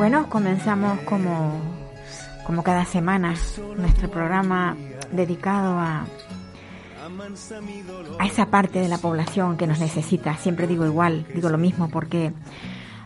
[0.00, 1.60] Bueno, comenzamos como,
[2.46, 3.34] como cada semana
[3.76, 4.74] nuestro programa
[5.12, 6.06] dedicado a,
[8.18, 10.38] a esa parte de la población que nos necesita.
[10.38, 12.32] Siempre digo igual, digo lo mismo porque,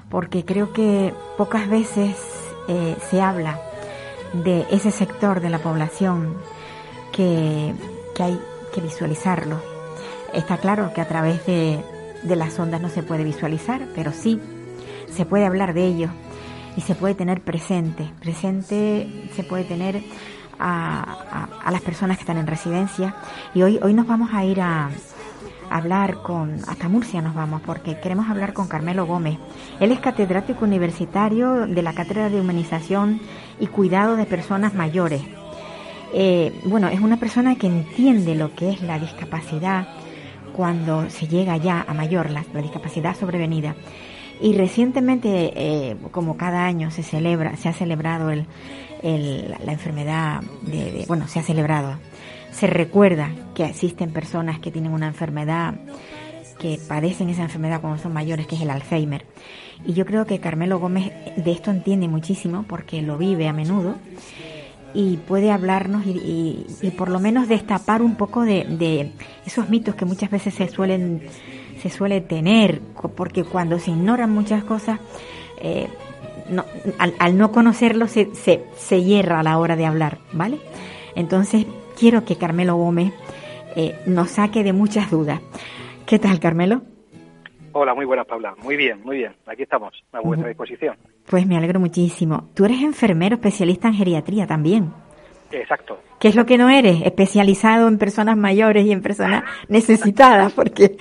[0.08, 2.16] porque creo que pocas veces
[2.68, 3.58] eh, se habla
[4.44, 6.36] de ese sector de la población
[7.10, 7.74] que,
[8.14, 8.40] que hay
[8.72, 9.60] que visualizarlo.
[10.32, 11.84] Está claro que a través de,
[12.22, 14.40] de las ondas no se puede visualizar, pero sí
[15.12, 16.10] se puede hablar de ello
[16.76, 18.10] y se puede tener presente.
[18.20, 20.02] Presente se puede tener
[20.58, 23.14] a, a- las personas que están en residencia.
[23.54, 24.86] Y hoy, hoy nos vamos a ir a,
[25.70, 29.38] a hablar con, hasta Murcia nos vamos, porque queremos hablar con Carmelo Gómez.
[29.80, 33.20] Él es catedrático universitario de la Cátedra de Humanización
[33.60, 35.22] y Cuidado de Personas Mayores.
[36.12, 39.88] Eh, bueno, es una persona que entiende lo que es la discapacidad
[40.52, 43.74] cuando se llega ya a mayor, la, la discapacidad sobrevenida.
[44.40, 48.46] Y recientemente, eh, como cada año se celebra, se ha celebrado el,
[49.02, 51.98] la enfermedad de, bueno, se ha celebrado,
[52.50, 55.74] se recuerda que existen personas que tienen una enfermedad,
[56.58, 59.24] que padecen esa enfermedad cuando son mayores, que es el Alzheimer.
[59.86, 63.96] Y yo creo que Carmelo Gómez de esto entiende muchísimo porque lo vive a menudo
[64.94, 69.10] y puede hablarnos y, y- por lo menos destapar un poco de
[69.44, 71.22] esos mitos que muchas veces se suelen
[71.84, 72.80] se suele tener
[73.14, 74.98] porque cuando se ignoran muchas cosas
[75.60, 75.86] eh,
[76.48, 76.64] no-
[76.98, 80.58] al, al no conocerlo se, se, se hierra a la hora de hablar vale
[81.14, 81.66] entonces
[81.98, 83.12] quiero que Carmelo Gómez
[83.76, 85.40] eh, nos saque de muchas dudas
[86.06, 86.80] ¿qué tal Carmelo?
[87.76, 88.54] Hola, muy buenas, Paula.
[88.62, 89.32] Muy bien, muy bien.
[89.48, 90.96] Aquí estamos, a vuestra disposición.
[91.26, 92.48] Pues me alegro muchísimo.
[92.54, 94.92] Tú eres enfermero especialista en geriatría también.
[95.50, 95.98] Exacto.
[96.20, 97.02] ¿Qué es lo que no eres?
[97.02, 100.96] Especializado en personas mayores y en personas necesitadas, porque...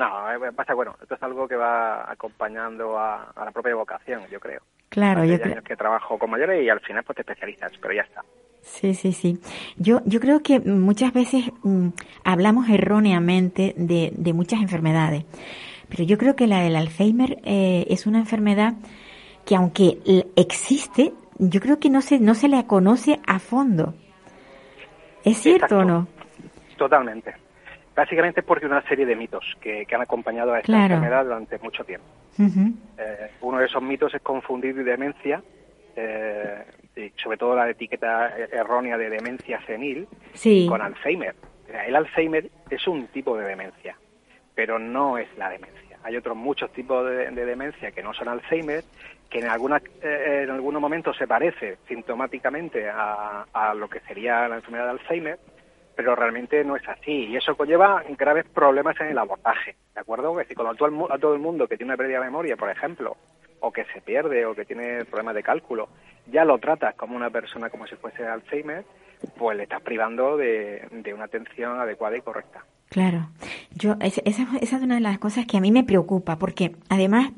[0.00, 4.22] No, eh, pasa, bueno, esto es algo que va acompañando a, a la propia vocación,
[4.30, 4.62] yo creo.
[4.88, 5.62] Claro, Hace yo creo...
[5.62, 8.24] que trabajo con mayores y al final pues te especializas, pero ya está.
[8.62, 9.38] Sí, sí, sí.
[9.76, 11.88] Yo, yo creo que muchas veces mm,
[12.24, 15.26] hablamos erróneamente de, de muchas enfermedades,
[15.90, 18.76] pero yo creo que la del Alzheimer eh, es una enfermedad
[19.44, 19.98] que aunque
[20.34, 23.92] existe, yo creo que no se, no se le conoce a fondo.
[25.26, 26.08] ¿Es cierto o no?
[26.78, 27.34] Totalmente.
[28.04, 30.94] Básicamente porque una serie de mitos que, que han acompañado a esta Claro.
[30.94, 32.06] enfermedad durante mucho tiempo.
[32.38, 35.42] Eh, uno de esos mitos es confundir demencia,
[35.96, 36.64] eh,
[36.96, 40.66] y sobre todo la etiqueta eh, errónea de demencia senil, Sí.
[40.66, 41.34] con Alzheimer.
[41.86, 43.96] El Alzheimer es un tipo de demencia,
[44.54, 45.98] pero no es la demencia.
[46.02, 48.82] Hay otros muchos tipos de, de demencia que no son Alzheimer,
[49.28, 54.48] que en, algunas, eh, en algunos momentos se parece sintomáticamente a, a lo que sería
[54.48, 55.38] la enfermedad de Alzheimer,
[56.02, 57.26] pero realmente no es así.
[57.26, 60.32] Y eso conlleva graves problemas en el abordaje, ¿de acuerdo?
[60.40, 60.72] Es decir, cuando
[61.12, 63.18] a todo el mundo que tiene una pérdida de memoria, por ejemplo,
[63.60, 65.88] o que se pierde o que tiene problemas de cálculo,
[66.32, 68.84] ya lo tratas como una persona como si fuese Alzheimer,
[69.36, 72.64] pues le estás privando de, de una atención adecuada y correcta.
[72.88, 73.28] Claro,
[73.74, 76.72] yo es- esa, esa es una de las cosas que a mí me preocupa porque
[76.88, 77.30] además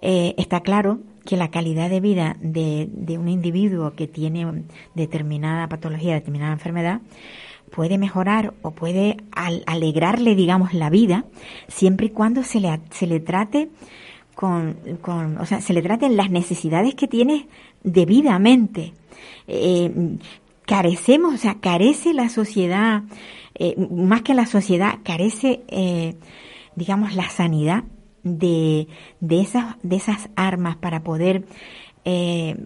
[0.00, 2.88] eh, está claro que la calidad de vida de
[3.18, 4.64] un individuo que tiene
[4.94, 7.00] determinada patología, determinada enfermedad,
[7.74, 11.24] puede mejorar o puede al- alegrarle, digamos, la vida
[11.68, 13.70] siempre y cuando se le, se le trate
[14.34, 17.48] con, con, o sea, se le traten las necesidades que tiene
[17.82, 18.92] debidamente.
[19.46, 20.16] Eh,
[20.66, 23.02] carecemos, o sea, carece la sociedad,
[23.54, 26.14] eh, más que la sociedad, carece, eh,
[26.76, 27.84] digamos, la sanidad
[28.22, 28.86] de,
[29.20, 31.44] de, esas, de esas armas para poder,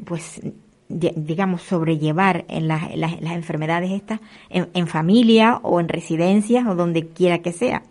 [0.04, 0.40] pues,
[0.88, 6.66] digamos, sobrellevar en las, en las, las enfermedades estas en, en familia o en residencias
[6.66, 7.82] o donde quiera que sea.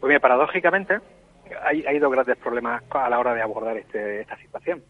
[0.00, 0.98] Pues mira, paradójicamente,
[1.64, 4.82] hay, hay dos grandes problemas a la hora de abordar este- esta situación.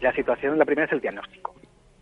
[0.00, 1.54] La situación, la primera es el diagnóstico.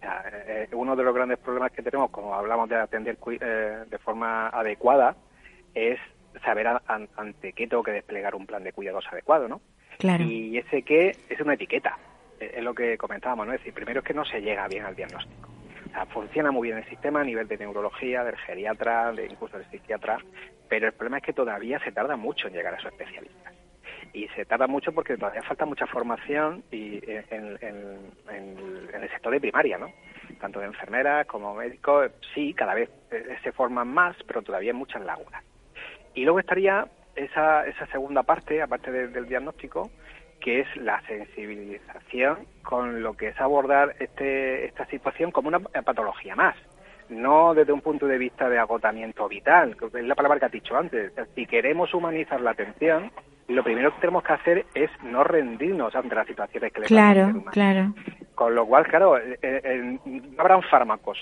[0.02, 4.48] eh, uno de los grandes problemas que tenemos, como hablamos de atender eh, de forma
[4.48, 5.14] adecuada,
[5.74, 5.98] es
[6.44, 6.66] saber
[7.16, 9.60] ante qué tengo que desplegar un plan de cuidados adecuado, ¿no?
[9.98, 10.24] Claro.
[10.24, 11.98] Y ese qué es una etiqueta,
[12.40, 13.52] es lo que comentábamos, ¿no?
[13.52, 15.48] Es decir, primero es que no se llega bien al diagnóstico.
[15.86, 19.56] O sea, funciona muy bien el sistema a nivel de neurología, del geriatra, de incluso
[19.58, 20.18] del psiquiatra,
[20.68, 23.54] pero el problema es que todavía se tarda mucho en llegar a esos especialistas
[24.12, 27.00] y se tarda mucho porque todavía falta mucha formación y
[27.30, 27.58] en,
[28.30, 29.92] el sector de primaria, ¿no?
[30.40, 34.76] Tanto de enfermeras como médicos, sí, cada vez eh, se forman más, pero todavía hay
[34.76, 35.42] muchas lagunas.
[36.14, 36.86] Y luego estaría
[37.16, 39.90] esa, esa segunda parte, aparte del diagnóstico,
[40.40, 46.36] que es la sensibilización con lo que es abordar este, esta situación como una patología
[46.36, 46.56] más
[47.08, 50.52] no desde un punto de vista de agotamiento vital, que es la palabra que has
[50.52, 51.12] dicho antes.
[51.34, 53.10] Si queremos humanizar la atención,
[53.48, 57.44] lo primero que tenemos que hacer es no rendirnos ante las situaciones que le Claro,
[57.50, 57.94] claro.
[58.34, 61.18] Con lo cual, claro, eh, eh, no habrán fármacos,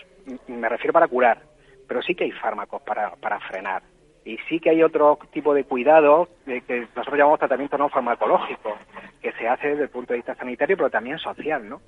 [0.49, 1.41] me refiero para curar,
[1.87, 3.83] pero sí que hay fármacos para, para frenar.
[4.27, 8.77] Y sí que hay otro tipo de cuidado que nosotros llamamos tratamiento no farmacológico,
[9.23, 11.81] que se hace desde el punto de vista sanitario, pero también social, ¿no?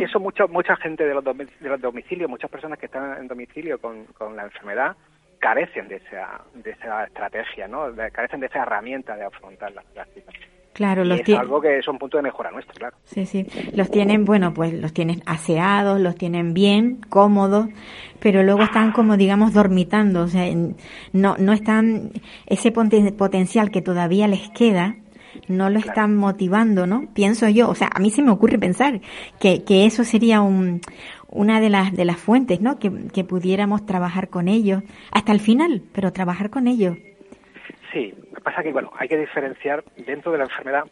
[0.00, 3.80] Eso mucho, mucha gente de los, de los domicilios, muchas personas que están en domicilio
[3.80, 4.96] con, con la enfermedad,
[5.44, 7.92] carecen de esa, de esa estrategia, ¿no?
[8.12, 10.50] carecen de esa herramienta de afrontar la, situación.
[10.74, 12.96] Claro, los es algo que es un punto de mejora nuestro, claro.
[13.04, 13.46] Sí, sí.
[13.74, 17.68] Los tienen, bueno, pues los tienen aseados, los tienen bien, cómodos,
[18.18, 20.22] pero luego están como, digamos, dormitando.
[20.22, 20.52] O sea,
[21.12, 22.10] no, no están,
[22.46, 24.96] ese potencial que todavía les queda,
[25.46, 27.06] no lo están motivando, ¿no?
[27.14, 29.00] Pienso yo, o sea, a mí se me ocurre pensar
[29.38, 30.80] que, que eso sería un,
[31.28, 32.80] una de las, de las fuentes, ¿no?
[32.80, 34.82] Que, que pudiéramos trabajar con ellos
[35.12, 36.96] hasta el final, pero trabajar con ellos.
[37.94, 40.82] Sí, lo que pasa es que, bueno, hay que diferenciar dentro de la enfermedad,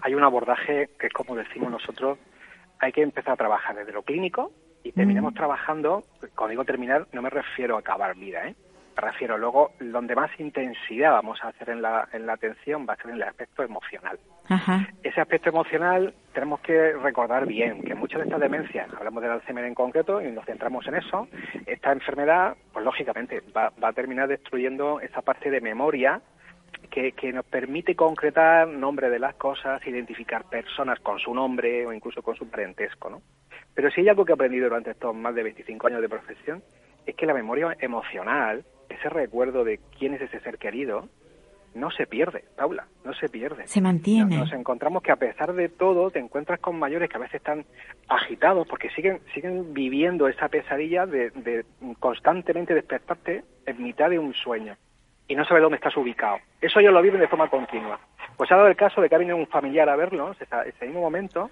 [0.00, 2.18] hay un abordaje que es como decimos nosotros,
[2.78, 4.52] hay que empezar a trabajar desde lo clínico
[4.84, 6.04] y terminemos trabajando,
[6.36, 8.54] cuando digo terminar, no me refiero a acabar vida, ¿eh?
[8.96, 12.94] Me refiero luego, donde más intensidad vamos a hacer en la, en la atención va
[12.94, 14.18] a ser en el aspecto emocional.
[15.02, 19.64] Ese aspecto emocional tenemos que recordar bien que muchas de estas demencias, hablamos del Alzheimer
[19.64, 21.28] en concreto y nos centramos en eso,
[21.66, 26.22] esta enfermedad, pues lógicamente, va, va a terminar destruyendo esa parte de memoria
[26.88, 31.92] que, que, nos permite concretar nombre de las cosas, identificar personas con su nombre o
[31.92, 33.22] incluso con su parentesco, ¿no?
[33.74, 36.62] Pero si hay algo que he aprendido durante estos más de 25 años de profesión,
[37.04, 41.08] es que la memoria emocional, ese recuerdo de quién es ese ser querido,
[41.76, 43.66] no se pierde, Paula, no se pierde.
[43.66, 44.38] Se mantiene.
[44.38, 47.66] Nos, encontramos que a pesar de todo te encuentras con mayores que a veces están
[48.08, 51.64] agitados porque siguen siguen viviendo esa pesadilla de,
[52.00, 54.76] constantemente despertarte en mitad de un sueño
[55.28, 56.38] y no saber dónde estás ubicado.
[56.60, 57.98] Eso ellos lo viven de forma continua.
[58.36, 60.86] Pues ha dado el caso de que ha venido un familiar a verlos ese, ese
[60.86, 61.50] mismo momento,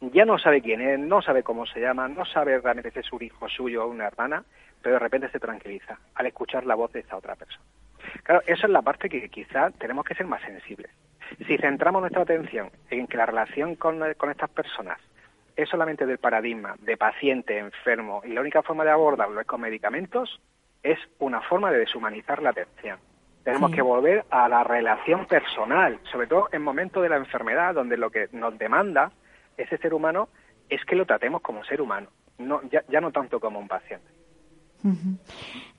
[0.00, 3.12] ya no sabe quién es, no sabe cómo se llama, no sabe realmente si es
[3.12, 4.44] un hijo suyo o una hermana,
[4.82, 7.64] pero de repente se tranquiliza al escuchar la voz de esa otra persona.
[8.22, 10.90] Claro, esa es la parte que quizá tenemos que ser más sensibles.
[11.46, 14.98] Si centramos nuestra atención en que la relación con, estas personas
[15.56, 19.60] es solamente del paradigma de paciente enfermo y la única forma de abordarlo es con
[19.60, 20.40] medicamentos,
[20.84, 22.98] es una forma de deshumanizar la atención.
[23.42, 27.96] Tenemos que volver a la relación personal, sobre todo en momentos de la enfermedad, donde
[27.96, 29.12] lo que nos demanda
[29.56, 30.28] ese ser humano
[30.68, 32.08] es que lo tratemos como ser humano,
[32.38, 34.06] no, ya, no tanto como un paciente.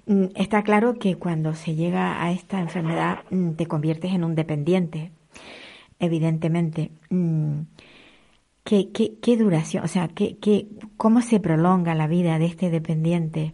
[0.05, 4.35] Mm, está claro que cuando se llega a esta enfermedad mm, te conviertes en un
[4.35, 5.11] dependiente,
[5.99, 6.91] evidentemente.
[7.09, 7.61] Mm,
[8.63, 10.65] ¿Qué, qué, duración, o sea, qué, qué,
[10.97, 13.53] cómo se prolonga la vida de este dependiente?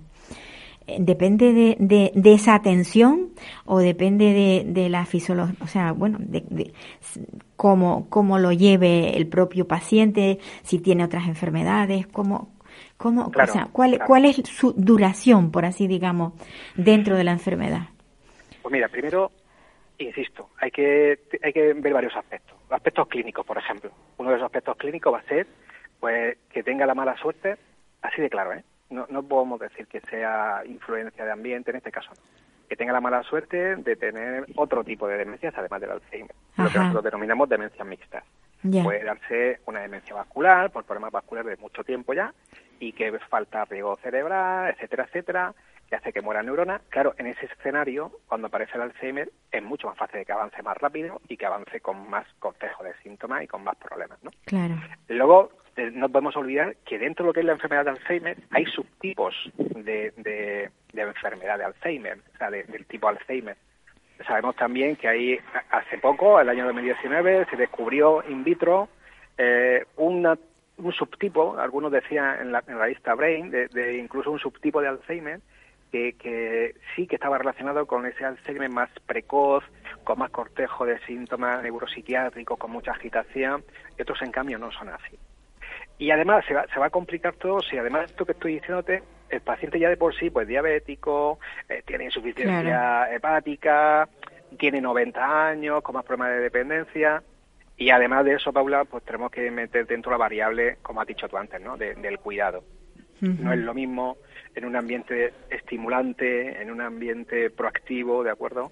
[0.99, 3.29] ¿Depende de, de, esa atención
[3.65, 5.55] o depende de, de la fisiología?
[5.61, 6.73] O sea, bueno, de,
[7.55, 12.51] cómo, cómo lo lleve el propio paciente, si tiene otras enfermedades, cómo,
[12.97, 16.33] ¿Cómo, o sea, ¿cuál, ¿Cuál es su duración, por así digamos,
[16.75, 17.87] dentro de la enfermedad?
[18.61, 19.31] Pues mira, primero,
[19.97, 22.55] insisto, hay que, hay que ver varios aspectos.
[22.69, 23.89] Aspectos clínicos, por ejemplo.
[24.17, 25.47] Uno de esos aspectos clínicos va a ser
[25.99, 27.57] pues que tenga la mala suerte,
[28.01, 28.63] así de claro, ¿eh?
[28.91, 32.21] No, no podemos decir que sea influencia de ambiente, en este caso no.
[32.69, 36.69] Que tenga la mala suerte de tener otro tipo de demencias, además del Alzheimer, lo
[36.69, 38.23] que nosotros denominamos demencias mixtas.
[38.61, 42.33] Puede darse una demencia vascular, por problemas vasculares de mucho tiempo ya,
[42.79, 45.53] y que falta riego cerebral, etcétera, etcétera,
[45.89, 46.79] que hace que muera neurona.
[46.89, 50.77] Claro, en ese escenario, cuando aparece el Alzheimer, es mucho más fácil que avance más
[50.77, 54.31] rápido y que avance con más complejo de síntomas y con más problemas, ¿no?
[54.45, 54.75] Claro.
[55.09, 55.51] Luego,
[55.93, 59.35] no podemos olvidar que dentro de lo que es la enfermedad de Alzheimer hay subtipos
[59.57, 63.55] de, de, enfermedad de Alzheimer, o sea, del tipo Alzheimer.
[64.27, 65.39] Sabemos también que hay,
[65.71, 68.89] hace poco, el año 2019, se descubrió in vitro
[69.37, 70.37] eh, una
[70.77, 74.81] un subtipo, algunos decían en la, en la lista Brain, de, de incluso un subtipo
[74.81, 75.39] de Alzheimer,
[75.91, 79.63] que, que, sí que estaba relacionado con ese Alzheimer más precoz,
[80.03, 83.63] con más cortejo de síntomas neuropsiquiátricos, con mucha agitación,
[83.97, 85.17] y otros en cambio no son así.
[86.01, 88.53] Y además se va, se va a complicar todo si además de esto que estoy
[88.55, 91.37] diciéndote, el paciente ya de por sí, pues diabético,
[91.69, 93.13] eh, tiene insuficiencia Claro.
[93.13, 94.09] hepática,
[94.57, 97.21] tiene 90 años, con más problemas de dependencia,
[97.77, 101.29] y además de eso, Paula, pues tenemos que meter dentro la variable, como has dicho
[101.29, 101.77] tú antes, ¿no?
[101.77, 102.63] De- del cuidado.
[103.21, 104.17] No es lo mismo
[104.55, 108.71] en un ambiente estimulante, en un ambiente proactivo, ¿de acuerdo?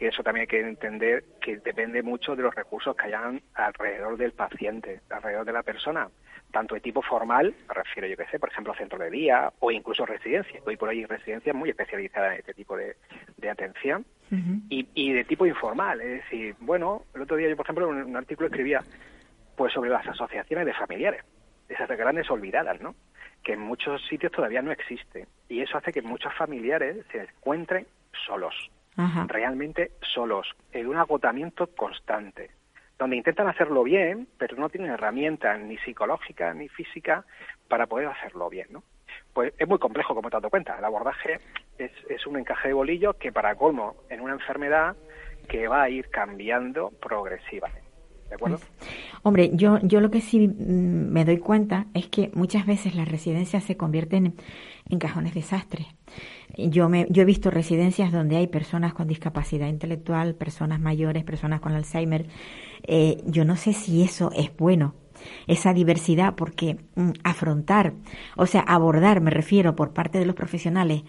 [0.00, 4.16] Que eso también hay que entender que depende mucho de los recursos que hayan alrededor
[4.16, 6.08] del paciente, alrededor de la persona,
[6.50, 9.70] tanto de tipo formal, me refiero yo que sé, por ejemplo, centro de día o
[9.70, 10.66] incluso residencias.
[10.66, 12.96] Hoy por hoy hay residencias muy especializadas en este tipo de,
[13.36, 14.06] de atención
[14.70, 16.00] y, y de tipo informal.
[16.00, 18.82] Es decir, bueno, el otro día yo, por ejemplo, en un artículo escribía
[19.54, 21.22] pues sobre las asociaciones de familiares,
[21.68, 22.94] esas grandes olvidadas, ¿no?
[23.44, 25.26] Que en muchos sitios todavía no existen.
[25.50, 27.86] Y eso hace que muchos familiares se encuentren
[28.26, 29.26] solos, Ajá.
[29.28, 32.50] realmente solos, en un agotamiento constante,
[32.98, 37.24] donde intentan hacerlo bien, pero no tienen herramientas ni psicológicas ni físicas
[37.68, 38.82] para poder hacerlo bien, ¿no?
[39.32, 40.76] Pues es muy complejo, como te has dado cuenta.
[40.78, 41.38] El abordaje
[41.78, 44.96] es, es un encaje de bolillos que, para colmo, en una enfermedad
[45.48, 47.88] que va a ir cambiando progresivamente.
[48.28, 48.58] ¿De acuerdo?
[49.22, 53.08] Hombre, yo, yo lo que sí mm, me doy cuenta es que muchas veces las
[53.08, 54.34] residencias se convierten en,
[54.88, 55.86] en cajones desastres.
[56.56, 61.60] Yo, me, yo he visto residencias donde hay personas con discapacidad intelectual, personas mayores, personas
[61.60, 62.26] con Alzheimer.
[62.82, 64.94] Eh, yo no sé si eso es bueno,
[65.46, 67.94] esa diversidad, porque mm, afrontar,
[68.36, 71.02] o sea, abordar, me refiero, por parte de los profesionales,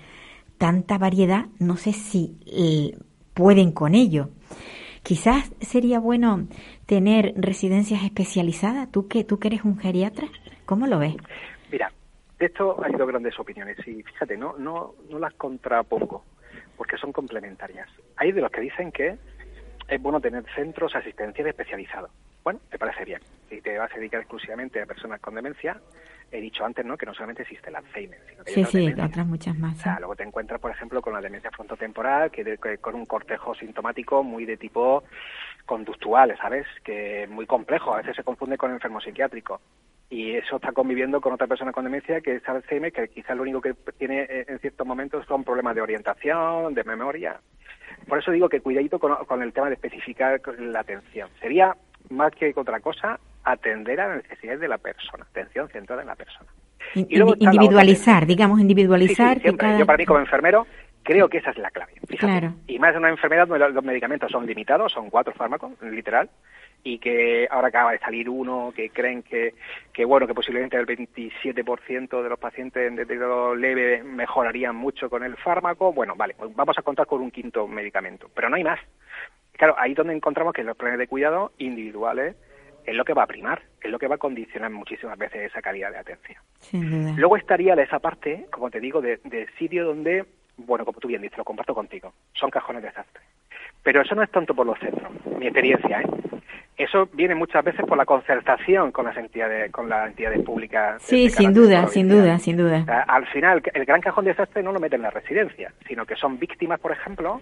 [0.57, 2.97] tanta variedad, no sé si eh,
[3.33, 4.29] pueden con ello.
[5.03, 6.47] Quizás sería bueno
[6.85, 8.91] tener residencias especializadas.
[8.91, 10.27] ¿Tú que, tú que eres un geriatra?
[10.65, 11.15] ¿Cómo lo ves?
[11.71, 11.91] Mira,
[12.41, 16.25] de esto hay dos grandes opiniones y fíjate, no, no, no las contrapongo
[16.75, 17.87] porque son complementarias.
[18.17, 19.17] Hay de los que dicen que
[19.87, 22.09] es bueno tener centros asistenciales especializados.
[22.43, 23.21] Bueno, me parece bien.
[23.49, 25.79] Si te vas a dedicar exclusivamente a personas con demencia,
[26.31, 26.97] he dicho antes, ¿no?
[26.97, 29.09] Que no solamente existe el Alzheimer, sino que hay Sí, otras sí, demencias.
[29.09, 29.73] otras muchas más.
[29.73, 29.83] O sí.
[29.83, 33.05] sea, luego te encuentras, por ejemplo, con la demencia frontotemporal, que, de- que con un
[33.05, 35.03] cortejo sintomático muy de tipo
[35.67, 36.65] conductual, ¿sabes?
[36.83, 39.61] Que es muy complejo, a veces se confunde con enfermo psiquiátrico.
[40.11, 43.41] Y eso está conviviendo con otra persona con demencia que es Alzheimer, que quizás lo
[43.43, 47.39] único que tiene eh, en ciertos momentos son problemas de orientación, de memoria.
[48.07, 51.29] Por eso digo que cuidadito con, con el tema de especificar la atención.
[51.39, 51.75] Sería,
[52.09, 56.15] más que otra cosa, atender a las necesidades de la persona, atención centrada en la
[56.15, 56.49] persona.
[56.95, 59.35] In- Y luego individualizar, digamos, individualizar.
[59.35, 59.67] sí, que siempre.
[59.67, 60.67] cada- Yo para mí como enfermero
[61.03, 61.93] creo que esa es la clave.
[62.07, 62.17] Fíjate.
[62.17, 62.53] Claro.
[62.67, 66.29] Y más en una enfermedad donde los medicamentos son limitados, son cuatro fármacos, literal,
[66.83, 69.53] y que ahora acaba de salir uno que creen que,
[69.93, 75.23] que bueno, que posiblemente el 27% de los pacientes en deterioro leve mejorarían mucho con
[75.23, 75.93] el fármaco.
[75.93, 78.79] Bueno, vale, pues vamos a contar con un quinto medicamento, pero no hay más.
[79.53, 82.35] Claro, ahí es donde encontramos que los planes de cuidado individuales
[82.85, 85.61] es lo que va a primar, es lo que va a condicionar muchísimas veces esa
[85.61, 86.41] calidad de atención.
[87.17, 90.25] Luego estaría esa parte, como te digo, de, de sitio donde,
[90.57, 93.21] bueno, como tú bien dices, lo comparto contigo, son cajones de desastre.
[93.83, 96.05] Pero eso no es tanto por los centros, mi experiencia, ¿eh?
[96.81, 100.99] Eso viene muchas veces por la concertación con las entidades, con las entidades públicas.
[101.03, 102.83] Sí, de sin duda, sin duda, sin duda.
[103.07, 106.15] al final, el gran cajón de desastre no lo mete en la residencia, sino que
[106.15, 107.39] son víctimas, por ejemplo,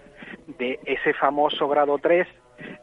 [0.58, 2.28] de ese famoso grado 3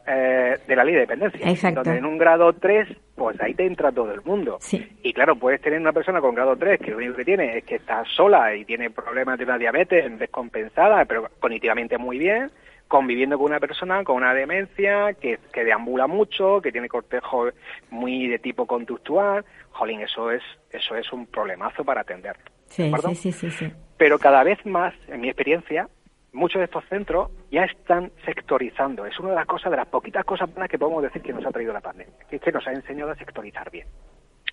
[0.06, 1.48] eh, de la ley de dependencia.
[1.48, 1.84] Exacto.
[1.84, 4.56] Donde en un grado 3, pues ahí te entra todo el mundo.
[4.60, 4.84] Sí.
[5.04, 7.64] Y claro, puedes tener una persona con grado 3 que lo único que tiene es
[7.64, 12.50] que está sola y tiene problemas de una diabetes descompensada, pero cognitivamente muy bien,
[12.88, 17.50] conviviendo con una persona con una demencia, que, que deambula mucho, que tiene cortejo
[17.90, 19.44] muy de tipo conductual.
[19.70, 22.36] Jolín, eso es, eso es un problemazo para atender.
[22.68, 23.72] sí, sí, sí, sí.
[23.96, 25.88] Pero cada vez más, en mi experiencia,
[26.32, 29.06] muchos de estos centros ya están sectorizando.
[29.06, 31.44] Es una de las cosas, de las poquitas cosas buenas que podemos decir que nos
[31.44, 33.86] ha traído la pandemia, que es que nos ha enseñado a sectorizar bien.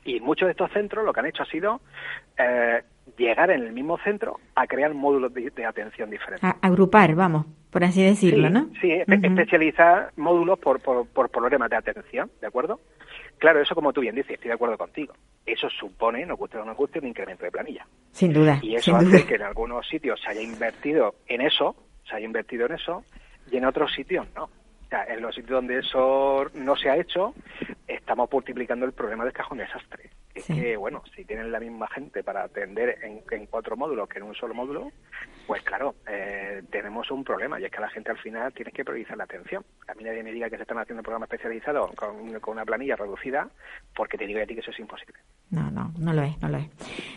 [0.05, 1.81] Y muchos de estos centros lo que han hecho ha sido
[2.37, 2.81] eh,
[3.17, 6.43] llegar en el mismo centro a crear módulos de, de atención diferentes.
[6.43, 8.69] A- agrupar, vamos, por así decirlo, sí, ¿no?
[8.81, 12.79] Sí, especializar módulos por, por, por problemas de atención, ¿de acuerdo?
[13.37, 15.13] Claro, eso como tú bien dices, estoy de acuerdo contigo.
[15.45, 17.85] Eso supone, nos guste o no nos guste, un incremento de planilla.
[18.11, 19.25] Sin duda, Y eso hace duda.
[19.27, 21.75] que en algunos sitios se haya invertido en eso,
[22.07, 23.03] se haya invertido en eso,
[23.51, 24.49] y en otros sitios no.
[24.85, 27.33] O sea, en los sitios donde eso no se ha hecho,
[27.87, 30.09] estamos multiplicando el problema del cajón desastre.
[30.35, 30.53] Es Sí.
[30.53, 34.25] que, bueno, si tienen la misma gente para atender en, en cuatro módulos que en
[34.25, 34.91] un solo módulo,
[35.47, 38.83] pues claro, eh, tenemos un problema y es que la gente al final tiene que
[38.83, 39.63] priorizar la atención.
[39.87, 42.95] A mí nadie me diga que se están haciendo programas especializados con, con una planilla
[42.97, 43.49] reducida,
[43.95, 45.15] porque te digo a ti que eso es imposible.
[45.51, 46.67] No, no, no lo es, no lo es.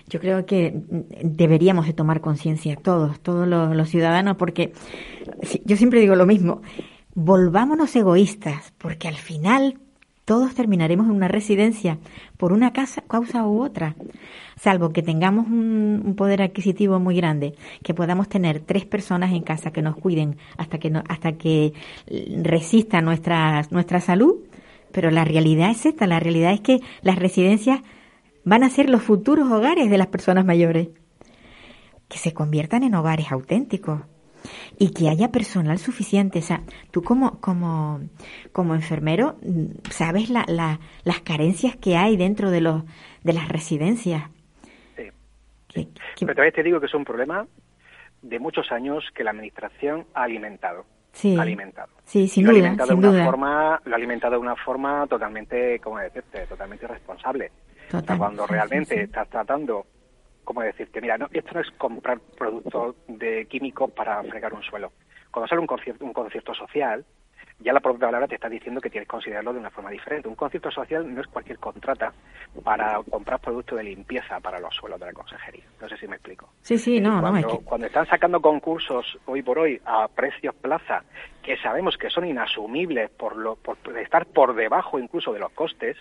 [0.06, 4.72] Yo creo que deberíamos de tomar conciencia todos, todos los, los ciudadanos, porque
[5.64, 6.62] yo siempre digo lo mismo,
[7.20, 9.80] volvámonos egoístas, porque al final
[10.24, 11.98] todos terminaremos en una residencia
[12.36, 13.96] por una causa u otra,
[14.56, 19.42] salvo que tengamos un, un poder adquisitivo muy grande, que podamos tener tres personas en
[19.42, 21.72] casa que nos cuiden hasta que no, hasta que
[22.40, 24.36] resista nuestra, nuestra salud,
[24.92, 27.80] pero la realidad es esta, la realidad es que las residencias
[28.44, 30.90] van a ser los futuros hogares de las personas mayores,
[32.06, 34.02] que se conviertan en hogares auténticos
[34.78, 36.38] y que haya personal suficiente.
[36.38, 38.00] O sea, tú como, como,
[38.52, 42.84] como enfermero mm, sabes la, la- las carencias que hay dentro de, los,
[43.24, 44.22] de las residencias.
[44.96, 45.04] Sí.
[45.68, 47.46] Que- que- Pero también te digo que es un problema
[48.22, 50.84] de muchos años que la administración ha alimentado.
[51.12, 51.36] Sí.
[51.36, 51.88] Ha alimentado.
[52.04, 53.24] Sí, sin lo ha duda, alimentado sin de una duda.
[53.26, 56.46] forma, lo ha alimentado de una forma totalmente, ¿cómo decirte?
[56.46, 57.50] Totalmente irresponsable.
[57.88, 59.00] O sea, Total, cuando sí, realmente sí.
[59.00, 59.86] estás tratando,
[60.48, 61.02] ¿cómo decirte?
[61.02, 64.92] Mira, no, esto no es comprar productos de químicos para fregar un suelo.
[65.30, 67.04] Cuando sale un concierto, un concierto social,
[67.58, 70.26] ya la propia palabra te está diciendo que tienes que considerarlo de una forma diferente.
[70.26, 72.14] Un concierto social no es cualquier contrata
[72.64, 75.64] para comprar productos de limpieza para los suelos de la consejería.
[75.82, 76.48] No sé si me explico.
[76.62, 77.64] Sí, sí, no, no, cuando, es que...
[77.66, 81.04] cuando están sacando concursos hoy por hoy a precios plaza
[81.42, 85.98] que sabemos que son inasumibles por, lo, por estar por debajo incluso de los costes,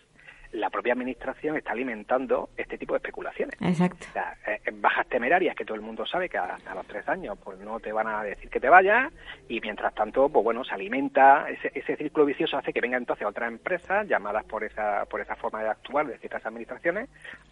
[0.51, 3.55] la propia administración está alimentando este tipo de especulaciones.
[3.61, 4.05] Exacto.
[4.09, 7.37] O sea, eh, bajas temerarias que todo el mundo sabe que hasta los tres años
[7.43, 9.11] pues no te van a decir que te vayas
[9.47, 13.27] y mientras tanto pues bueno se alimenta ese, ese círculo vicioso hace que venga entonces
[13.27, 17.09] otras empresas llamadas por esa por esa forma de actuar de ciertas administraciones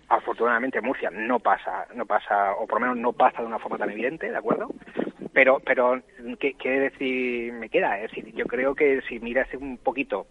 [0.10, 3.60] afortunadamente en Murcia no pasa no pasa o por lo menos no pasa de una
[3.60, 4.70] forma tan evidente de acuerdo
[5.34, 6.02] pero pero
[6.40, 10.28] qué, qué decir me queda es decir yo creo que si miras un poquito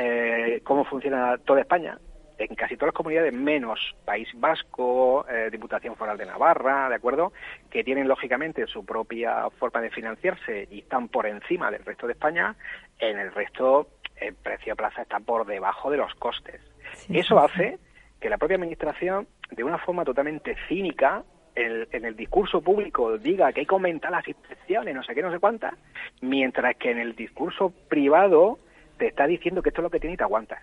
[0.00, 1.98] eh, cómo funciona toda España
[2.38, 7.32] en casi todas las comunidades, menos País Vasco, eh, Diputación Foral de Navarra, ¿de acuerdo?
[7.68, 12.12] Que tienen lógicamente su propia forma de financiarse y están por encima del resto de
[12.12, 12.54] España,
[13.00, 13.88] en el resto
[14.20, 16.60] el precio de plaza está por debajo de los costes.
[16.94, 17.78] Sí, Eso sí, hace
[18.20, 21.24] que la propia Administración, de una forma totalmente cínica,
[21.56, 25.22] el- en el discurso público diga que hay que aumentar las inspecciones, no sé qué,
[25.22, 25.74] no sé cuántas,
[26.20, 28.58] mientras que en el discurso privado
[28.98, 30.58] te está diciendo que esto es lo que tiene y te aguantas.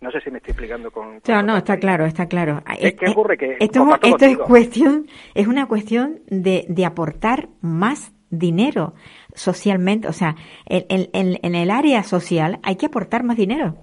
[0.00, 1.20] No sé si me estoy explicando con...
[1.28, 2.62] No, lo está claro, está claro.
[2.80, 3.38] ¿Qué- qué Eh, ocurre?
[3.38, 8.94] Que esto, es- esto es cuestión, es una cuestión de, de aportar más dinero
[9.34, 10.34] socialmente, o sea,
[10.66, 13.76] en, en- en- el área social hay que aportar más dinero.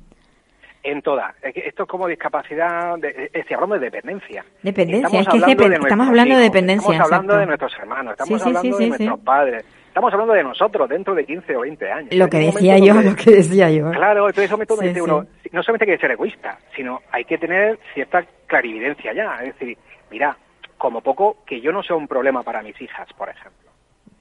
[0.84, 1.36] En todas.
[1.44, 4.44] Es Esto es como discapacidad, de, es hablamos de dependencia.
[4.64, 7.40] Dependencia, Estamos es que es hablando de estamos hablando de dependencia, Estamos hablando exacto.
[7.40, 9.66] de nuestros hermanos, estamos Sí, sí, sí, hablando sí, de nuestros padres,
[10.00, 12.14] estamos hablando de nosotros dentro de 15 o 20 años.
[12.16, 13.92] Lo que decía yo, donde- lo que decía yo.
[13.92, 14.74] Claro, entonces eso momento
[15.44, 19.36] Sí, no solamente hay que ser egoísta, sino hay que tener cierta clarividencia ya.
[19.44, 19.78] Es decir,
[20.12, 20.36] mira,
[20.78, 23.70] como poco que yo no sea un problema para mis hijas, por ejemplo.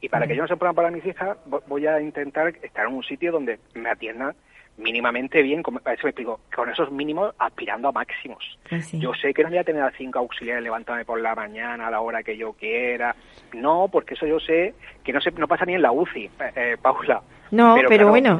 [0.00, 2.48] Y para que yo no sea un problema para mis hijas, vo- voy a intentar
[2.62, 4.34] estar en un sitio donde me atiendan
[4.78, 8.58] mínimamente bien, como, a eso me explico, con esos mínimos aspirando a máximos.
[8.68, 8.98] Pues sí.
[8.98, 11.90] Yo sé que no voy a tener a cinco auxiliares levantándome por la mañana a
[11.90, 13.14] la hora que yo quiera.
[13.52, 16.76] No, porque eso yo sé que no se, no pasa ni en la UCI, eh,
[16.80, 17.20] Paula.
[17.50, 18.38] No, pero, claro, bueno,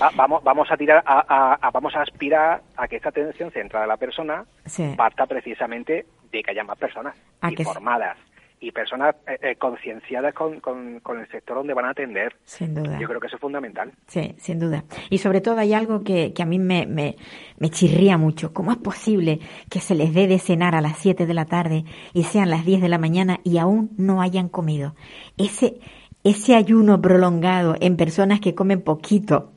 [0.00, 3.50] va- vamos, vamos a tirar, a, a- a- vamos a aspirar a que esta atención
[3.50, 4.94] centrada en la persona Sí.
[4.96, 8.16] parta precisamente de que haya más personas A informadas
[8.60, 12.34] y personas eh, eh, concienciadas con, con, con el sector donde van a atender.
[12.44, 12.98] sin duda.
[12.98, 13.92] Yo creo que eso es fundamental.
[14.06, 14.84] Sí, sin duda.
[15.10, 17.16] Y sobre todo hay algo que, que a mí me, me,
[17.58, 18.52] me chirría mucho.
[18.52, 19.40] ¿Cómo es posible
[19.70, 22.64] que se les dé de cenar a las 7 de la tarde y sean las
[22.64, 24.94] 10 de la mañana y aún no hayan comido?
[25.36, 25.80] Ese,
[26.24, 29.52] ese ayuno prolongado en personas que comen poquito,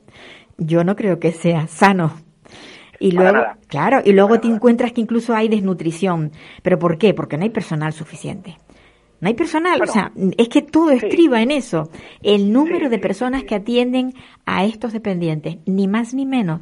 [0.58, 2.12] yo no creo que sea sano.
[3.00, 6.30] Y luego, claro, y luego te encuentras que incluso hay desnutrición.
[6.62, 7.14] ¿Pero por qué?
[7.14, 8.58] Porque no hay personal suficiente.
[9.22, 10.96] No hay personal, Bueno, o sea, es que todo sí.
[10.96, 11.88] estriba en eso.
[12.22, 14.12] El número Sí, de personas sí, que atienden
[14.44, 16.60] a estos dependientes, ni más ni menos.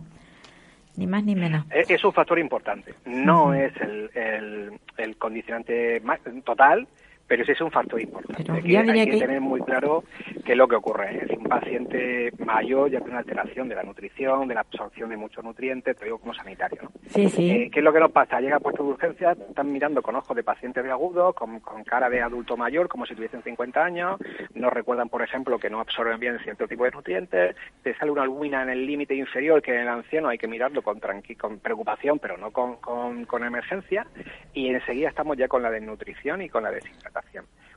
[0.97, 1.65] Ni más ni menos.
[1.71, 2.95] Eh, Es un factor importante.
[3.07, 6.03] No es el, el, el condicionante
[6.45, 6.87] total,
[7.31, 8.43] pero ese es un factor importante.
[8.45, 10.03] Pero que hay que, que- tener muy claro
[10.45, 11.15] qué es lo que ocurre.
[11.17, 11.27] ¿eh?
[11.31, 15.17] Si un paciente mayor ya tiene una alteración de la nutrición, de la absorción de
[15.17, 16.81] muchos nutrientes, te digo como sanitario.
[16.83, 16.91] ¿no?
[17.07, 17.49] Sí, sí.
[17.53, 18.41] Eh, ¿Qué es lo que nos pasa?
[18.41, 21.85] Llega a puesto de urgencia, están mirando con ojos de pacientes de agudo, con, con
[21.85, 24.19] cara de adulto mayor, como si tuviesen 50 años,
[24.55, 28.23] no recuerdan, por ejemplo, que no absorben bien cierto tipo de nutrientes, te sale una
[28.23, 31.61] albumina en el límite inferior que en el anciano hay que mirarlo con, tranqui con
[31.61, 34.05] preocupación, pero no con, con, con emergencia,
[34.53, 37.20] y enseguida estamos ya con la desnutrición y con la deshidratación.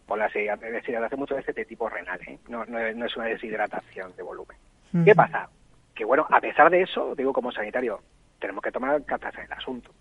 [0.05, 2.37] Con la deshidratación muchas veces de tipo renal, ¿eh?
[2.49, 4.57] no, no, es, no es una deshidratación de volumen.
[5.05, 5.49] ¿Qué pasa?
[5.95, 8.01] Que bueno, a pesar de eso, digo como sanitario,
[8.39, 9.91] tenemos que tomar cartas en el asunto.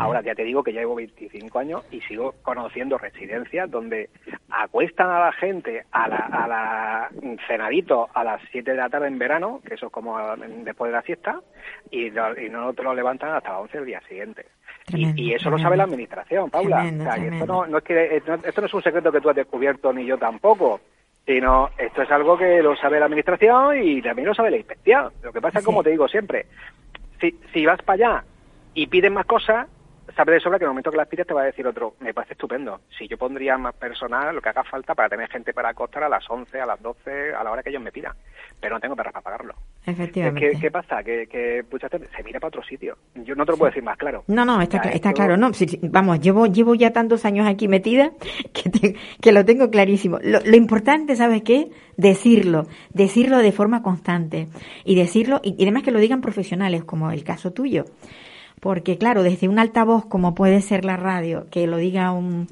[0.00, 4.10] Ahora ya te digo que ya llevo 25 años y sigo conociendo residencias donde
[4.50, 7.10] acuestan a la gente a la, a la
[7.46, 10.18] cenadito a las 7 de la tarde en verano, que eso es como
[10.64, 11.40] después de la siesta,
[11.90, 14.46] y, no- y no te lo levantan hasta las 11 del día siguiente.
[14.88, 16.76] Y- Tremendo, y, eso lo sabe la administración, Paula.
[16.82, 19.10] Tremendo, O sea, esto, no, no es que, eh, no- esto no es un secreto
[19.12, 20.80] que tú has descubierto ni yo tampoco.
[21.26, 25.10] Sino, esto es algo que lo sabe la administración y también lo sabe la inspección.
[25.22, 25.66] Lo que pasa es, Sí.
[25.66, 26.44] como te digo siempre,
[27.18, 28.24] si, si vas para allá
[28.74, 29.66] y pides más cosas,
[30.14, 31.94] sabes de sobra que en el momento que las pides te va a decir otro,
[32.00, 32.80] me parece estupendo.
[32.98, 36.08] Si yo pondría más personal, lo que haga falta para tener gente para acostar a
[36.08, 38.12] las 11, a las 12, a la hora que ellos me pidan.
[38.60, 39.54] Pero no tengo perras para pagarlo.
[39.86, 40.50] Efectivamente.
[40.52, 41.02] ¿Qué, qué pasa?
[41.02, 42.96] Que, que muchas veces se mira para otro sitio.
[43.14, 44.24] Yo no te lo puedo decir más claro.
[44.28, 45.36] No, no, está, cla- está esto- claro.
[45.36, 45.50] No,
[45.90, 48.12] vamos, llevo, llevo ya tantos años aquí metida
[48.52, 50.18] que, te- que lo tengo clarísimo.
[50.22, 51.68] Lo, lo importante, ¿sabes qué?
[51.96, 54.48] Decirlo, decirlo de forma constante
[54.84, 57.84] y decirlo, y, y además que lo digan profesionales, como el caso tuyo.
[58.64, 62.46] Porque, claro, desde un altavoz, como puede ser la radio, que lo diga un-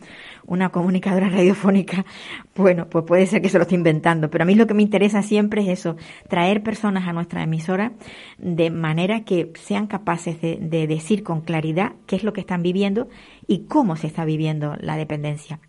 [0.46, 2.05] una comunicadora radiofónica,
[2.55, 4.29] bueno, pues puede ser que se lo esté inventando.
[4.29, 5.96] Pero a mí lo que me interesa siempre es eso,
[6.29, 7.92] traer personas a nuestra emisora
[8.37, 12.62] de manera que sean capaces de, de decir con claridad qué es lo que están
[12.62, 13.09] viviendo
[13.46, 15.61] y cómo se está viviendo la dependencia.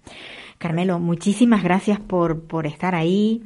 [0.57, 3.43] Carmelo, muchísimas gracias por, por estar ahí,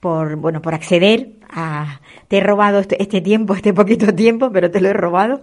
[0.00, 4.70] por, bueno, por acceder a, te he robado este, este tiempo, este poquito tiempo, pero
[4.70, 5.40] te lo he robado